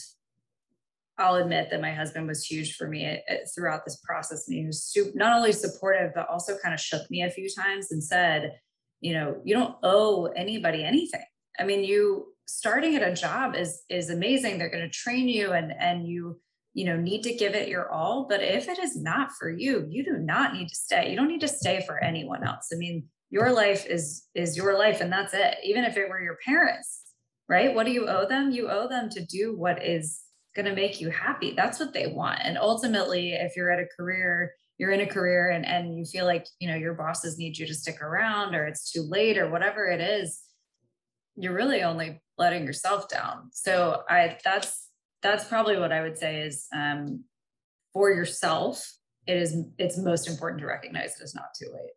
i'll 1.19 1.37
admit 1.37 1.69
that 1.71 1.81
my 1.81 1.93
husband 1.93 2.27
was 2.27 2.45
huge 2.45 2.75
for 2.75 2.89
me 2.89 3.07
it, 3.07 3.23
it, 3.29 3.49
throughout 3.55 3.85
this 3.85 4.01
process. 4.05 4.49
And 4.49 4.59
he 4.59 4.67
was 4.67 4.83
super, 4.83 5.13
not 5.15 5.37
only 5.37 5.53
supportive 5.53 6.13
but 6.15 6.29
also 6.29 6.59
kind 6.59 6.75
of 6.75 6.81
shook 6.81 7.09
me 7.11 7.23
a 7.23 7.31
few 7.31 7.49
times 7.49 7.93
and 7.93 8.03
said 8.03 8.59
you 9.01 9.13
know 9.13 9.41
you 9.45 9.55
don't 9.55 9.77
owe 9.85 10.27
anybody 10.27 10.83
anything. 10.83 11.25
I 11.59 11.65
mean 11.65 11.85
you 11.85 12.33
starting 12.49 12.97
at 12.97 13.09
a 13.09 13.15
job 13.15 13.55
is 13.55 13.83
is 13.89 14.11
amazing. 14.11 14.59
They're 14.59 14.71
going 14.71 14.85
to 14.85 14.91
train 14.91 15.29
you 15.29 15.53
and 15.53 15.73
and 15.79 16.09
you 16.09 16.41
you 16.77 16.85
know 16.85 16.97
need 16.97 17.23
to 17.23 17.35
give 17.35 17.55
it 17.55 17.69
your 17.69 17.91
all 17.91 18.27
but 18.29 18.43
if 18.43 18.69
it 18.69 18.79
is 18.79 19.01
not 19.01 19.31
for 19.39 19.49
you 19.49 19.87
you 19.89 20.05
do 20.05 20.19
not 20.19 20.53
need 20.53 20.69
to 20.69 20.75
stay 20.75 21.11
you 21.11 21.17
don't 21.17 21.29
need 21.29 21.41
to 21.41 21.49
stay 21.49 21.83
for 21.87 22.03
anyone 22.03 22.45
else 22.45 22.69
i 22.73 22.77
mean 22.77 23.05
your 23.31 23.51
life 23.53 23.87
is 23.87 24.25
is 24.35 24.57
your 24.57 24.79
life 24.79 25.01
and 25.01 25.13
that's 25.13 25.35
it 25.35 25.57
even 25.65 25.85
if 25.85 25.97
it 25.97 26.09
were 26.09 26.21
your 26.21 26.39
parents 26.45 27.03
right 27.49 27.75
what 27.75 27.87
do 27.87 27.93
you 27.93 28.07
owe 28.07 28.27
them 28.29 28.51
you 28.51 28.69
owe 28.69 28.89
them 28.89 29.09
to 29.09 29.25
do 29.25 29.57
what 29.57 29.83
is 29.83 30.27
going 30.57 30.67
to 30.67 30.75
make 30.75 31.01
you 31.01 31.11
happy. 31.11 31.53
That's 31.55 31.79
what 31.79 31.93
they 31.93 32.09
want. 32.09 32.41
And 32.43 32.59
ultimately, 32.59 33.35
if 33.35 33.55
you're 33.55 33.71
at 33.71 33.79
a 33.79 33.87
career, 33.97 34.53
you're 34.79 34.91
in 34.91 35.03
a 35.03 35.07
career 35.07 35.51
and, 35.51 35.65
and 35.65 35.97
you 35.97 36.05
feel 36.05 36.25
like, 36.25 36.47
you 36.59 36.67
know, 36.67 36.75
your 36.75 36.95
bosses 36.95 37.39
need 37.39 37.57
you 37.57 37.67
to 37.67 37.75
stick 37.75 38.03
around 38.03 38.55
or 38.55 38.67
it's 38.67 38.91
too 38.91 39.03
late 39.03 39.39
or 39.39 39.51
whatever 39.51 39.85
it 39.85 40.01
is, 40.01 40.41
you're 41.37 41.55
really 41.55 41.83
only 41.83 42.21
letting 42.39 42.65
yourself 42.65 43.09
down. 43.09 43.51
So 43.53 44.03
I, 44.09 44.39
that's, 44.43 44.86
that's 45.23 45.45
probably 45.45 45.79
what 45.79 45.93
I 45.93 46.03
would 46.03 46.17
say 46.17 46.43
is 46.43 46.67
um, 46.75 47.25
for 47.93 48.11
yourself, 48.11 48.93
it 49.27 49.37
is, 49.37 49.57
it's 49.79 49.99
most 49.99 50.29
important 50.29 50.61
to 50.61 50.67
recognize 50.67 51.21
it 51.21 51.25
is 51.25 51.35
not 51.35 51.47
too 51.59 51.71
late. 51.73 51.91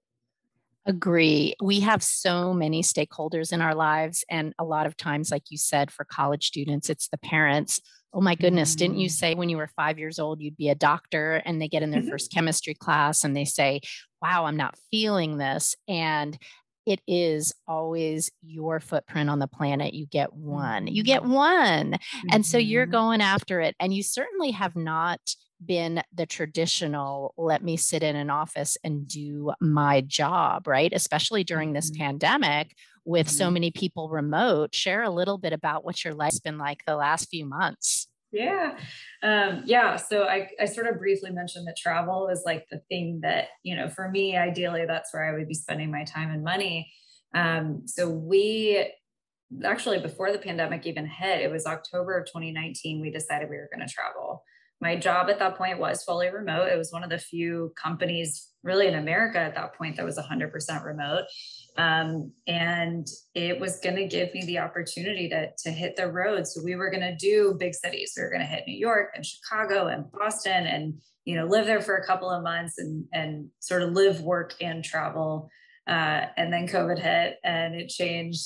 Agree. 0.85 1.53
We 1.61 1.81
have 1.81 2.01
so 2.01 2.53
many 2.53 2.81
stakeholders 2.81 3.53
in 3.53 3.61
our 3.61 3.75
lives. 3.75 4.25
And 4.29 4.53
a 4.57 4.63
lot 4.63 4.87
of 4.87 4.97
times, 4.97 5.29
like 5.29 5.43
you 5.49 5.57
said, 5.57 5.91
for 5.91 6.05
college 6.05 6.47
students, 6.47 6.89
it's 6.89 7.09
the 7.09 7.17
parents. 7.19 7.79
Oh 8.11 8.21
my 8.21 8.33
goodness, 8.33 8.71
mm-hmm. 8.71 8.79
didn't 8.79 8.97
you 8.99 9.09
mm. 9.09 9.11
say 9.11 9.35
when 9.35 9.49
you 9.49 9.57
were 9.57 9.69
five 9.75 9.99
years 9.99 10.17
old 10.17 10.41
you'd 10.41 10.57
be 10.57 10.69
a 10.69 10.75
doctor? 10.75 11.43
And 11.45 11.61
they 11.61 11.67
get 11.67 11.83
in 11.83 11.91
their 11.91 12.01
mm-hmm. 12.01 12.09
first 12.09 12.31
chemistry 12.33 12.73
class 12.73 13.23
and 13.23 13.35
they 13.37 13.45
say, 13.45 13.81
wow, 14.21 14.45
I'm 14.45 14.57
not 14.57 14.79
feeling 14.89 15.37
this. 15.37 15.75
And 15.87 16.37
it 16.89 17.01
is 17.07 17.53
always 17.67 18.31
your 18.41 18.79
footprint 18.79 19.29
on 19.29 19.37
the 19.37 19.47
planet. 19.47 19.93
You 19.93 20.07
get 20.07 20.33
one, 20.33 20.87
you 20.87 21.03
get 21.03 21.21
mm-hmm. 21.21 21.31
one. 21.31 21.91
Mm-hmm. 21.91 22.27
And 22.31 22.45
so 22.45 22.57
you're 22.57 22.85
mm-hmm. 22.85 22.91
going 22.91 23.21
after 23.21 23.61
it. 23.61 23.75
And 23.79 23.93
you 23.93 24.01
certainly 24.01 24.51
have 24.51 24.75
not 24.75 25.19
been 25.63 26.01
the 26.13 26.25
traditional 26.25 27.33
let 27.37 27.61
me 27.63 27.77
sit 27.77 28.01
in 28.01 28.15
an 28.15 28.31
office 28.31 28.75
and 28.83 29.07
do 29.07 29.51
my 29.61 30.01
job, 30.01 30.67
right? 30.67 30.91
Especially 30.91 31.43
during 31.43 31.73
this 31.73 31.91
mm-hmm. 31.91 32.01
pandemic 32.01 32.75
with 33.05 33.27
mm-hmm. 33.27 33.37
so 33.37 33.51
many 33.51 33.69
people 33.69 34.09
remote. 34.09 34.73
Share 34.73 35.03
a 35.03 35.11
little 35.11 35.37
bit 35.37 35.53
about 35.53 35.85
what 35.85 36.03
your 36.03 36.15
life's 36.15 36.39
been 36.39 36.57
like 36.57 36.83
the 36.85 36.95
last 36.95 37.29
few 37.29 37.45
months. 37.45 38.07
Yeah. 38.31 38.77
Um, 39.23 39.63
yeah. 39.65 39.95
So 39.95 40.23
I, 40.23 40.49
I 40.59 40.65
sort 40.65 40.87
of 40.87 40.99
briefly 40.99 41.31
mentioned 41.31 41.67
that 41.67 41.77
travel 41.77 42.27
is 42.27 42.43
like 42.45 42.67
the 42.69 42.81
thing 42.89 43.21
that, 43.23 43.47
you 43.63 43.75
know, 43.75 43.89
for 43.89 44.09
me, 44.09 44.37
ideally, 44.37 44.85
that's 44.85 45.13
where 45.13 45.25
I 45.25 45.37
would 45.37 45.47
be 45.47 45.55
spending 45.55 45.91
my 45.91 46.03
time 46.03 46.29
and 46.31 46.43
money. 46.43 46.91
Um, 47.33 47.83
so 47.85 48.07
we 48.07 48.91
actually, 49.63 49.99
before 49.99 50.31
the 50.31 50.37
pandemic 50.37 50.85
even 50.85 51.07
hit, 51.07 51.41
it 51.41 51.51
was 51.51 51.65
October 51.65 52.17
of 52.17 52.27
2019, 52.27 53.01
we 53.01 53.09
decided 53.09 53.49
we 53.49 53.57
were 53.57 53.69
going 53.73 53.85
to 53.85 53.91
travel 53.91 54.43
my 54.81 54.95
job 54.95 55.29
at 55.29 55.39
that 55.39 55.57
point 55.57 55.79
was 55.79 56.03
fully 56.03 56.29
remote. 56.29 56.69
It 56.71 56.77
was 56.77 56.91
one 56.91 57.03
of 57.03 57.09
the 57.09 57.17
few 57.17 57.73
companies 57.81 58.47
really 58.63 58.87
in 58.87 58.95
America 58.95 59.39
at 59.39 59.55
that 59.55 59.75
point 59.75 59.97
that 59.97 60.05
was 60.05 60.17
100% 60.17 60.85
remote. 60.85 61.25
Um, 61.79 62.33
and 62.45 63.07
it 63.35 63.59
was 63.59 63.79
going 63.79 63.95
to 63.95 64.07
give 64.07 64.33
me 64.33 64.43
the 64.45 64.59
opportunity 64.59 65.29
to, 65.29 65.49
to 65.63 65.71
hit 65.71 65.95
the 65.95 66.11
road. 66.11 66.45
So 66.45 66.61
we 66.63 66.75
were 66.75 66.89
going 66.89 67.01
to 67.01 67.15
do 67.15 67.55
big 67.57 67.73
cities. 67.73 68.13
We 68.17 68.23
were 68.23 68.29
going 68.29 68.41
to 68.41 68.47
hit 68.47 68.65
New 68.67 68.77
York 68.77 69.11
and 69.15 69.25
Chicago 69.25 69.87
and 69.87 70.11
Boston 70.11 70.65
and, 70.65 70.95
you 71.23 71.35
know, 71.35 71.45
live 71.45 71.65
there 71.65 71.81
for 71.81 71.95
a 71.95 72.05
couple 72.05 72.29
of 72.29 72.43
months 72.43 72.77
and, 72.79 73.05
and 73.13 73.47
sort 73.59 73.81
of 73.81 73.93
live, 73.93 74.21
work, 74.21 74.55
and 74.59 74.83
travel. 74.83 75.49
Uh, 75.87 76.25
and 76.35 76.51
then 76.51 76.67
COVID 76.67 76.99
hit 76.99 77.37
and 77.43 77.75
it 77.75 77.87
changed 77.87 78.45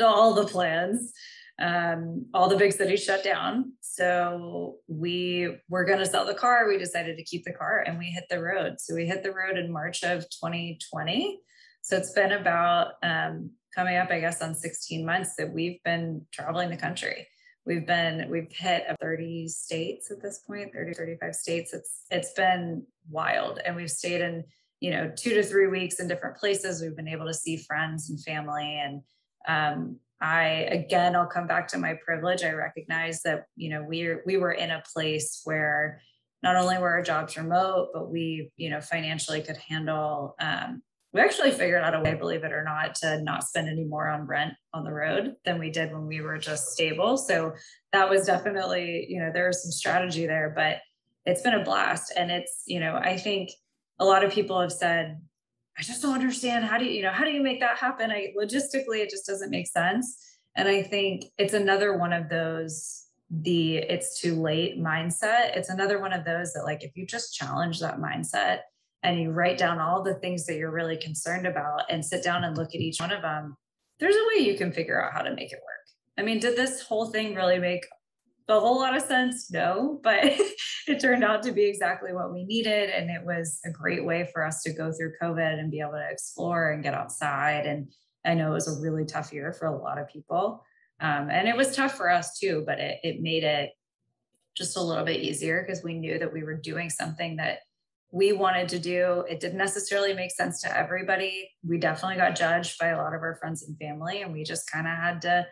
all 0.00 0.34
the 0.34 0.44
plans 0.44 1.12
um, 1.58 2.26
all 2.34 2.48
the 2.48 2.56
big 2.56 2.72
cities 2.72 3.02
shut 3.02 3.24
down. 3.24 3.72
So 3.80 4.76
we 4.88 5.56
were 5.68 5.84
going 5.84 6.00
to 6.00 6.06
sell 6.06 6.26
the 6.26 6.34
car. 6.34 6.68
We 6.68 6.78
decided 6.78 7.16
to 7.16 7.24
keep 7.24 7.44
the 7.44 7.52
car 7.52 7.82
and 7.86 7.98
we 7.98 8.06
hit 8.06 8.24
the 8.28 8.42
road. 8.42 8.74
So 8.78 8.94
we 8.94 9.06
hit 9.06 9.22
the 9.22 9.32
road 9.32 9.56
in 9.56 9.72
March 9.72 10.02
of 10.02 10.22
2020. 10.24 11.40
So 11.86 11.96
it's 11.96 12.10
been 12.10 12.32
about 12.32 12.94
um, 13.04 13.52
coming 13.72 13.96
up, 13.96 14.10
I 14.10 14.18
guess, 14.18 14.42
on 14.42 14.56
16 14.56 15.06
months 15.06 15.36
that 15.36 15.52
we've 15.52 15.80
been 15.84 16.26
traveling 16.32 16.68
the 16.68 16.76
country. 16.76 17.28
We've 17.64 17.86
been, 17.86 18.28
we've 18.28 18.50
hit 18.50 18.86
30 19.00 19.46
states 19.46 20.10
at 20.10 20.20
this 20.20 20.40
point, 20.44 20.72
30, 20.72 20.94
35 20.94 21.32
states. 21.36 21.72
It's, 21.72 22.00
it's 22.10 22.32
been 22.32 22.84
wild. 23.08 23.60
And 23.64 23.76
we've 23.76 23.88
stayed 23.88 24.20
in, 24.20 24.42
you 24.80 24.90
know, 24.90 25.12
two 25.16 25.34
to 25.34 25.44
three 25.44 25.68
weeks 25.68 26.00
in 26.00 26.08
different 26.08 26.38
places. 26.38 26.82
We've 26.82 26.96
been 26.96 27.06
able 27.06 27.26
to 27.26 27.34
see 27.34 27.56
friends 27.56 28.10
and 28.10 28.20
family 28.20 28.80
and 28.84 29.02
um, 29.46 30.00
I 30.20 30.46
again 30.72 31.14
I'll 31.14 31.26
come 31.26 31.46
back 31.46 31.68
to 31.68 31.78
my 31.78 31.96
privilege. 32.04 32.42
I 32.42 32.52
recognize 32.52 33.22
that 33.22 33.44
you 33.54 33.68
know 33.68 33.82
we 33.82 34.14
we 34.24 34.38
were 34.38 34.52
in 34.52 34.70
a 34.70 34.82
place 34.94 35.42
where 35.44 36.00
not 36.42 36.56
only 36.56 36.78
were 36.78 36.88
our 36.88 37.02
jobs 37.02 37.36
remote, 37.36 37.90
but 37.92 38.10
we 38.10 38.50
you 38.56 38.70
know 38.70 38.80
financially 38.80 39.42
could 39.42 39.58
handle. 39.58 40.34
Um, 40.40 40.82
we 41.12 41.20
actually 41.20 41.50
figured 41.50 41.82
out 41.82 41.94
a 41.94 42.00
way, 42.00 42.14
believe 42.14 42.44
it 42.44 42.52
or 42.52 42.62
not, 42.62 42.94
to 42.96 43.22
not 43.22 43.44
spend 43.44 43.68
any 43.68 43.84
more 43.84 44.08
on 44.08 44.26
rent 44.26 44.54
on 44.74 44.84
the 44.84 44.92
road 44.92 45.34
than 45.44 45.58
we 45.58 45.70
did 45.70 45.92
when 45.92 46.06
we 46.06 46.20
were 46.20 46.38
just 46.38 46.68
stable. 46.68 47.16
So 47.16 47.54
that 47.92 48.10
was 48.10 48.26
definitely 48.26 49.06
you 49.08 49.20
know 49.20 49.30
there 49.32 49.46
was 49.46 49.62
some 49.62 49.72
strategy 49.72 50.26
there, 50.26 50.52
but 50.54 50.78
it's 51.24 51.42
been 51.42 51.54
a 51.54 51.64
blast, 51.64 52.12
and 52.16 52.30
it's 52.30 52.62
you 52.66 52.80
know 52.80 52.96
I 52.96 53.16
think 53.16 53.50
a 53.98 54.04
lot 54.04 54.24
of 54.24 54.32
people 54.32 54.60
have 54.60 54.72
said 54.72 55.18
I 55.78 55.82
just 55.82 56.00
don't 56.00 56.14
understand 56.14 56.64
how 56.64 56.78
do 56.78 56.86
you, 56.86 56.90
you 56.90 57.02
know, 57.02 57.10
how 57.10 57.24
do 57.24 57.30
you 57.30 57.42
make 57.42 57.60
that 57.60 57.76
happen? 57.76 58.10
I 58.10 58.32
logistically, 58.38 59.00
it 59.00 59.10
just 59.10 59.26
doesn't 59.26 59.50
make 59.50 59.66
sense. 59.66 60.18
And 60.54 60.68
I 60.68 60.82
think 60.82 61.24
it's 61.36 61.52
another 61.52 61.98
one 61.98 62.14
of 62.14 62.30
those, 62.30 63.08
the 63.30 63.76
it's 63.76 64.18
too 64.18 64.40
late 64.40 64.80
mindset. 64.80 65.54
It's 65.54 65.68
another 65.68 66.00
one 66.00 66.14
of 66.14 66.24
those 66.24 66.54
that, 66.54 66.64
like, 66.64 66.82
if 66.82 66.96
you 66.96 67.06
just 67.06 67.34
challenge 67.34 67.80
that 67.80 67.98
mindset 67.98 68.60
and 69.02 69.20
you 69.20 69.30
write 69.30 69.58
down 69.58 69.78
all 69.78 70.02
the 70.02 70.14
things 70.14 70.46
that 70.46 70.56
you're 70.56 70.72
really 70.72 70.96
concerned 70.96 71.46
about 71.46 71.82
and 71.90 72.04
sit 72.04 72.24
down 72.24 72.44
and 72.44 72.56
look 72.56 72.74
at 72.74 72.80
each 72.80 73.00
one 73.00 73.12
of 73.12 73.22
them, 73.22 73.56
there's 74.00 74.16
a 74.16 74.26
way 74.28 74.44
you 74.44 74.56
can 74.56 74.72
figure 74.72 75.02
out 75.02 75.12
how 75.12 75.22
to 75.22 75.34
make 75.34 75.52
it 75.52 75.60
work. 75.62 75.76
I 76.18 76.22
mean, 76.22 76.40
did 76.40 76.56
this 76.56 76.82
whole 76.82 77.06
thing 77.06 77.34
really 77.34 77.58
make 77.58 77.86
a 78.48 78.58
whole 78.58 78.78
lot 78.78 78.96
of 78.96 79.02
sense? 79.02 79.50
No, 79.50 80.00
but 80.04 80.20
it 80.86 81.00
turned 81.00 81.24
out 81.24 81.42
to 81.44 81.52
be 81.52 81.64
exactly 81.64 82.12
what 82.12 82.32
we 82.32 82.44
needed. 82.44 82.90
And 82.90 83.10
it 83.10 83.24
was 83.24 83.60
a 83.64 83.70
great 83.70 84.04
way 84.04 84.28
for 84.32 84.44
us 84.44 84.62
to 84.62 84.72
go 84.72 84.92
through 84.92 85.12
COVID 85.20 85.58
and 85.58 85.70
be 85.70 85.80
able 85.80 85.92
to 85.92 86.08
explore 86.10 86.72
and 86.72 86.82
get 86.82 86.94
outside. 86.94 87.66
And 87.66 87.88
I 88.24 88.34
know 88.34 88.50
it 88.50 88.54
was 88.54 88.68
a 88.68 88.80
really 88.80 89.04
tough 89.04 89.32
year 89.32 89.52
for 89.52 89.66
a 89.66 89.76
lot 89.76 89.98
of 89.98 90.08
people. 90.08 90.64
Um, 91.00 91.28
and 91.30 91.46
it 91.46 91.56
was 91.56 91.76
tough 91.76 91.96
for 91.96 92.10
us 92.10 92.38
too, 92.38 92.64
but 92.66 92.78
it, 92.78 92.98
it 93.02 93.20
made 93.20 93.44
it 93.44 93.70
just 94.56 94.76
a 94.76 94.82
little 94.82 95.04
bit 95.04 95.20
easier 95.20 95.62
because 95.62 95.84
we 95.84 95.94
knew 95.94 96.18
that 96.18 96.32
we 96.32 96.42
were 96.42 96.56
doing 96.56 96.88
something 96.88 97.36
that 97.36 97.58
we 98.12 98.32
wanted 98.32 98.68
to 98.70 98.78
do. 98.78 99.24
It 99.28 99.40
didn't 99.40 99.58
necessarily 99.58 100.14
make 100.14 100.30
sense 100.30 100.60
to 100.62 100.76
everybody. 100.76 101.50
We 101.66 101.78
definitely 101.78 102.16
got 102.16 102.36
judged 102.36 102.78
by 102.78 102.88
a 102.88 102.96
lot 102.96 103.14
of 103.14 103.22
our 103.22 103.36
friends 103.40 103.62
and 103.62 103.76
family, 103.78 104.22
and 104.22 104.32
we 104.32 104.44
just 104.44 104.70
kind 104.70 104.86
of 104.86 104.94
had 104.96 105.22
to 105.22 105.46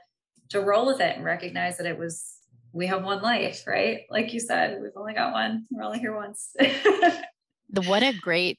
to 0.51 0.61
roll 0.61 0.87
with 0.87 1.01
it 1.01 1.17
and 1.17 1.25
recognize 1.25 1.79
that 1.79 1.87
it 1.87 1.99
was 1.99 2.39
we 2.73 2.87
have 2.89 3.05
one 3.05 3.23
life, 3.23 3.67
right? 3.67 4.03
Like 4.11 4.33
you 4.33 4.41
said, 4.41 4.81
we've 4.83 4.91
only 4.97 5.15
got 5.15 5.33
one. 5.33 5.67
We're 5.71 5.85
only 5.85 6.01
here 6.01 6.15
once. 6.15 6.55
what 7.87 8.03
a 8.03 8.13
great 8.13 8.59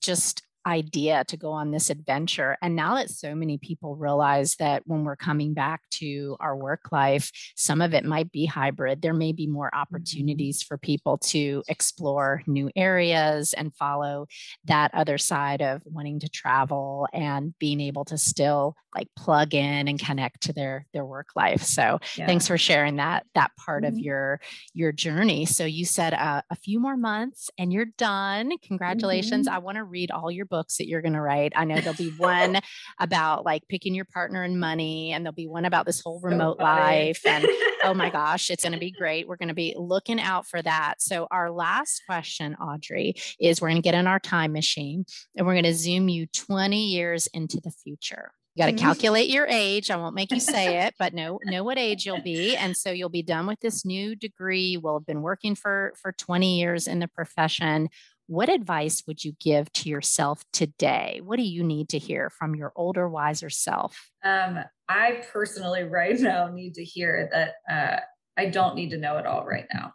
just 0.00 0.42
idea 0.68 1.24
to 1.24 1.36
go 1.36 1.50
on 1.50 1.70
this 1.70 1.88
adventure. 1.88 2.56
And 2.60 2.76
now 2.76 2.96
that 2.96 3.10
so 3.10 3.34
many 3.34 3.58
people 3.58 3.96
realize 3.96 4.56
that 4.56 4.82
when 4.86 5.04
we're 5.04 5.16
coming 5.16 5.54
back 5.54 5.80
to 5.92 6.36
our 6.40 6.54
work 6.54 6.92
life, 6.92 7.32
some 7.56 7.80
of 7.80 7.94
it 7.94 8.04
might 8.04 8.30
be 8.30 8.44
hybrid, 8.44 9.00
there 9.00 9.14
may 9.14 9.32
be 9.32 9.46
more 9.46 9.70
mm-hmm. 9.72 9.80
opportunities 9.80 10.62
for 10.62 10.76
people 10.76 11.18
to 11.18 11.62
explore 11.68 12.42
new 12.46 12.70
areas 12.76 13.54
and 13.54 13.74
follow 13.74 14.26
that 14.66 14.92
other 14.94 15.16
side 15.16 15.62
of 15.62 15.80
wanting 15.86 16.20
to 16.20 16.28
travel 16.28 17.08
and 17.12 17.58
being 17.58 17.80
able 17.80 18.04
to 18.04 18.18
still 18.18 18.76
like 18.94 19.08
plug 19.16 19.54
in 19.54 19.88
and 19.88 19.98
connect 19.98 20.42
to 20.42 20.52
their 20.52 20.86
their 20.92 21.04
work 21.04 21.28
life. 21.36 21.62
So 21.62 21.98
yeah. 22.16 22.26
thanks 22.26 22.48
for 22.48 22.58
sharing 22.58 22.96
that 22.96 23.26
that 23.34 23.52
part 23.56 23.84
mm-hmm. 23.84 23.94
of 23.94 23.98
your 23.98 24.40
your 24.74 24.92
journey. 24.92 25.46
So 25.46 25.64
you 25.64 25.84
said 25.84 26.14
uh, 26.14 26.42
a 26.50 26.56
few 26.56 26.80
more 26.80 26.96
months 26.96 27.50
and 27.58 27.72
you're 27.72 27.86
done. 27.96 28.52
Congratulations. 28.62 29.46
Mm-hmm. 29.46 29.54
I 29.54 29.58
want 29.58 29.76
to 29.76 29.84
read 29.84 30.10
all 30.10 30.30
your 30.30 30.46
books 30.46 30.57
that 30.78 30.86
you're 30.86 31.02
going 31.02 31.14
to 31.14 31.20
write. 31.20 31.52
I 31.54 31.64
know 31.64 31.80
there'll 31.80 31.94
be 31.94 32.10
one 32.16 32.60
about 32.98 33.44
like 33.44 33.62
picking 33.68 33.94
your 33.94 34.04
partner 34.06 34.42
and 34.42 34.58
money, 34.58 35.12
and 35.12 35.24
there'll 35.24 35.34
be 35.34 35.46
one 35.46 35.64
about 35.64 35.86
this 35.86 36.00
whole 36.00 36.20
remote 36.20 36.56
so 36.58 36.64
life. 36.64 37.20
And 37.24 37.46
oh 37.84 37.94
my 37.94 38.10
gosh, 38.10 38.50
it's 38.50 38.64
going 38.64 38.72
to 38.72 38.78
be 38.78 38.90
great. 38.90 39.28
We're 39.28 39.36
going 39.36 39.48
to 39.48 39.54
be 39.54 39.74
looking 39.76 40.20
out 40.20 40.46
for 40.46 40.60
that. 40.62 40.96
So, 41.00 41.26
our 41.30 41.50
last 41.50 42.02
question, 42.06 42.54
Audrey, 42.56 43.14
is 43.40 43.60
we're 43.60 43.68
going 43.68 43.82
to 43.82 43.86
get 43.86 43.94
in 43.94 44.06
our 44.06 44.20
time 44.20 44.52
machine 44.52 45.04
and 45.36 45.46
we're 45.46 45.54
going 45.54 45.64
to 45.64 45.74
zoom 45.74 46.08
you 46.08 46.26
20 46.26 46.86
years 46.86 47.26
into 47.28 47.60
the 47.62 47.70
future. 47.70 48.32
You 48.58 48.64
got 48.64 48.70
to 48.70 48.76
mm-hmm. 48.76 48.86
calculate 48.86 49.30
your 49.30 49.46
age. 49.46 49.88
I 49.88 49.96
won't 49.96 50.16
make 50.16 50.32
you 50.32 50.40
say 50.40 50.84
it, 50.84 50.94
but 50.98 51.14
know 51.14 51.38
know 51.44 51.62
what 51.62 51.78
age 51.78 52.04
you'll 52.04 52.22
be, 52.22 52.56
and 52.56 52.76
so 52.76 52.90
you'll 52.90 53.08
be 53.08 53.22
done 53.22 53.46
with 53.46 53.60
this 53.60 53.84
new 53.84 54.16
degree. 54.16 54.76
We'll 54.76 54.98
have 54.98 55.06
been 55.06 55.22
working 55.22 55.54
for 55.54 55.92
for 56.02 56.10
20 56.10 56.58
years 56.58 56.88
in 56.88 56.98
the 56.98 57.06
profession 57.06 57.88
what 58.28 58.50
advice 58.50 59.02
would 59.06 59.24
you 59.24 59.32
give 59.40 59.72
to 59.72 59.88
yourself 59.88 60.44
today? 60.52 61.20
What 61.24 61.36
do 61.36 61.42
you 61.42 61.64
need 61.64 61.88
to 61.88 61.98
hear 61.98 62.30
from 62.30 62.54
your 62.54 62.72
older, 62.76 63.08
wiser 63.08 63.48
self? 63.48 64.10
Um, 64.22 64.60
I 64.88 65.22
personally, 65.32 65.82
right 65.90 66.18
now, 66.20 66.48
need 66.48 66.74
to 66.74 66.84
hear 66.84 67.28
that 67.32 67.54
uh, 67.68 68.00
I 68.36 68.50
don't 68.50 68.76
need 68.76 68.90
to 68.90 68.98
know 68.98 69.16
it 69.16 69.26
all 69.26 69.46
right 69.46 69.66
now. 69.72 69.94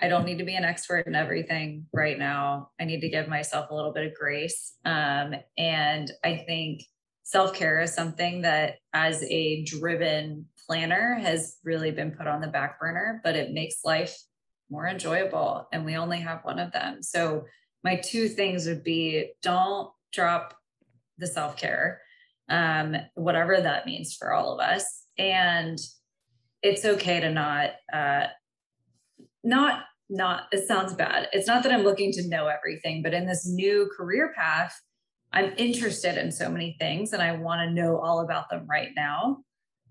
I 0.00 0.08
don't 0.08 0.26
need 0.26 0.38
to 0.38 0.44
be 0.44 0.56
an 0.56 0.64
expert 0.64 1.06
in 1.06 1.14
everything 1.14 1.86
right 1.92 2.18
now. 2.18 2.70
I 2.78 2.84
need 2.84 3.00
to 3.00 3.08
give 3.08 3.28
myself 3.28 3.70
a 3.70 3.74
little 3.74 3.92
bit 3.92 4.08
of 4.08 4.14
grace. 4.14 4.74
Um, 4.84 5.34
and 5.56 6.10
I 6.22 6.44
think 6.46 6.82
self 7.22 7.54
care 7.54 7.80
is 7.80 7.94
something 7.94 8.42
that, 8.42 8.74
as 8.92 9.22
a 9.22 9.64
driven 9.64 10.46
planner, 10.66 11.14
has 11.14 11.58
really 11.64 11.92
been 11.92 12.10
put 12.10 12.26
on 12.26 12.40
the 12.40 12.48
back 12.48 12.80
burner, 12.80 13.20
but 13.22 13.36
it 13.36 13.52
makes 13.52 13.84
life 13.84 14.14
more 14.70 14.86
enjoyable. 14.86 15.68
And 15.72 15.84
we 15.84 15.96
only 15.96 16.20
have 16.20 16.44
one 16.44 16.58
of 16.58 16.72
them. 16.72 17.02
So, 17.02 17.44
my 17.84 17.96
two 17.96 18.28
things 18.28 18.66
would 18.66 18.82
be 18.82 19.32
don't 19.42 19.90
drop 20.12 20.54
the 21.18 21.26
self 21.26 21.56
care, 21.56 22.00
um, 22.48 22.96
whatever 23.14 23.60
that 23.60 23.86
means 23.86 24.14
for 24.14 24.32
all 24.32 24.52
of 24.52 24.60
us. 24.60 25.04
And 25.18 25.78
it's 26.62 26.84
okay 26.84 27.20
to 27.20 27.30
not, 27.30 27.70
uh, 27.92 28.26
not, 29.44 29.84
not, 30.10 30.44
it 30.52 30.66
sounds 30.66 30.94
bad. 30.94 31.28
It's 31.32 31.46
not 31.46 31.62
that 31.62 31.72
I'm 31.72 31.84
looking 31.84 32.12
to 32.12 32.28
know 32.28 32.48
everything, 32.48 33.02
but 33.02 33.14
in 33.14 33.26
this 33.26 33.46
new 33.46 33.88
career 33.96 34.32
path, 34.36 34.80
I'm 35.32 35.52
interested 35.56 36.16
in 36.16 36.32
so 36.32 36.48
many 36.48 36.76
things 36.78 37.12
and 37.12 37.22
I 37.22 37.32
want 37.32 37.60
to 37.60 37.74
know 37.74 37.98
all 37.98 38.20
about 38.20 38.48
them 38.50 38.66
right 38.68 38.90
now. 38.96 39.38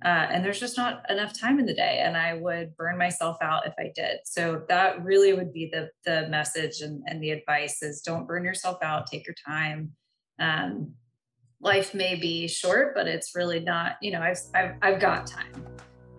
Uh, 0.03 0.27
and 0.29 0.43
there's 0.43 0.59
just 0.59 0.77
not 0.77 1.09
enough 1.09 1.37
time 1.39 1.57
in 1.57 1.65
the 1.65 1.73
day, 1.73 2.01
and 2.03 2.17
I 2.17 2.33
would 2.33 2.75
burn 2.75 2.97
myself 2.97 3.37
out 3.41 3.65
if 3.65 3.73
I 3.79 3.91
did. 3.95 4.19
So 4.25 4.63
that 4.67 5.03
really 5.03 5.33
would 5.33 5.53
be 5.53 5.69
the 5.71 5.89
the 6.05 6.27
message 6.27 6.81
and, 6.81 7.01
and 7.07 7.23
the 7.23 7.31
advice 7.31 7.81
is 7.81 8.01
don't 8.01 8.27
burn 8.27 8.43
yourself 8.43 8.77
out. 8.83 9.07
Take 9.07 9.25
your 9.25 9.35
time. 9.47 9.93
Um, 10.37 10.93
life 11.61 11.93
may 11.93 12.15
be 12.15 12.47
short, 12.47 12.93
but 12.93 13.07
it's 13.07 13.35
really 13.35 13.61
not. 13.61 13.93
You 14.01 14.11
know, 14.11 14.21
I've 14.21 14.39
I've, 14.53 14.71
I've 14.81 14.99
got 14.99 15.27
time. 15.27 15.65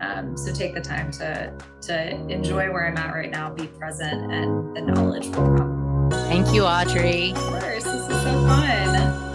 Um, 0.01 0.35
so 0.37 0.51
take 0.53 0.73
the 0.73 0.81
time 0.81 1.11
to 1.11 1.53
to 1.83 2.09
enjoy 2.29 2.71
where 2.71 2.87
I'm 2.87 2.97
at 2.97 3.13
right 3.13 3.31
now, 3.31 3.51
be 3.51 3.67
present, 3.67 4.31
and 4.31 4.75
the 4.75 4.81
knowledge 4.81 5.27
will 5.27 5.55
come. 5.55 6.09
Thank 6.11 6.53
you, 6.53 6.63
Audrey. 6.63 7.31
Of 7.31 7.37
course, 7.37 7.83
this 7.83 8.01
is 8.01 8.07
so 8.07 8.47
fun. 8.47 9.26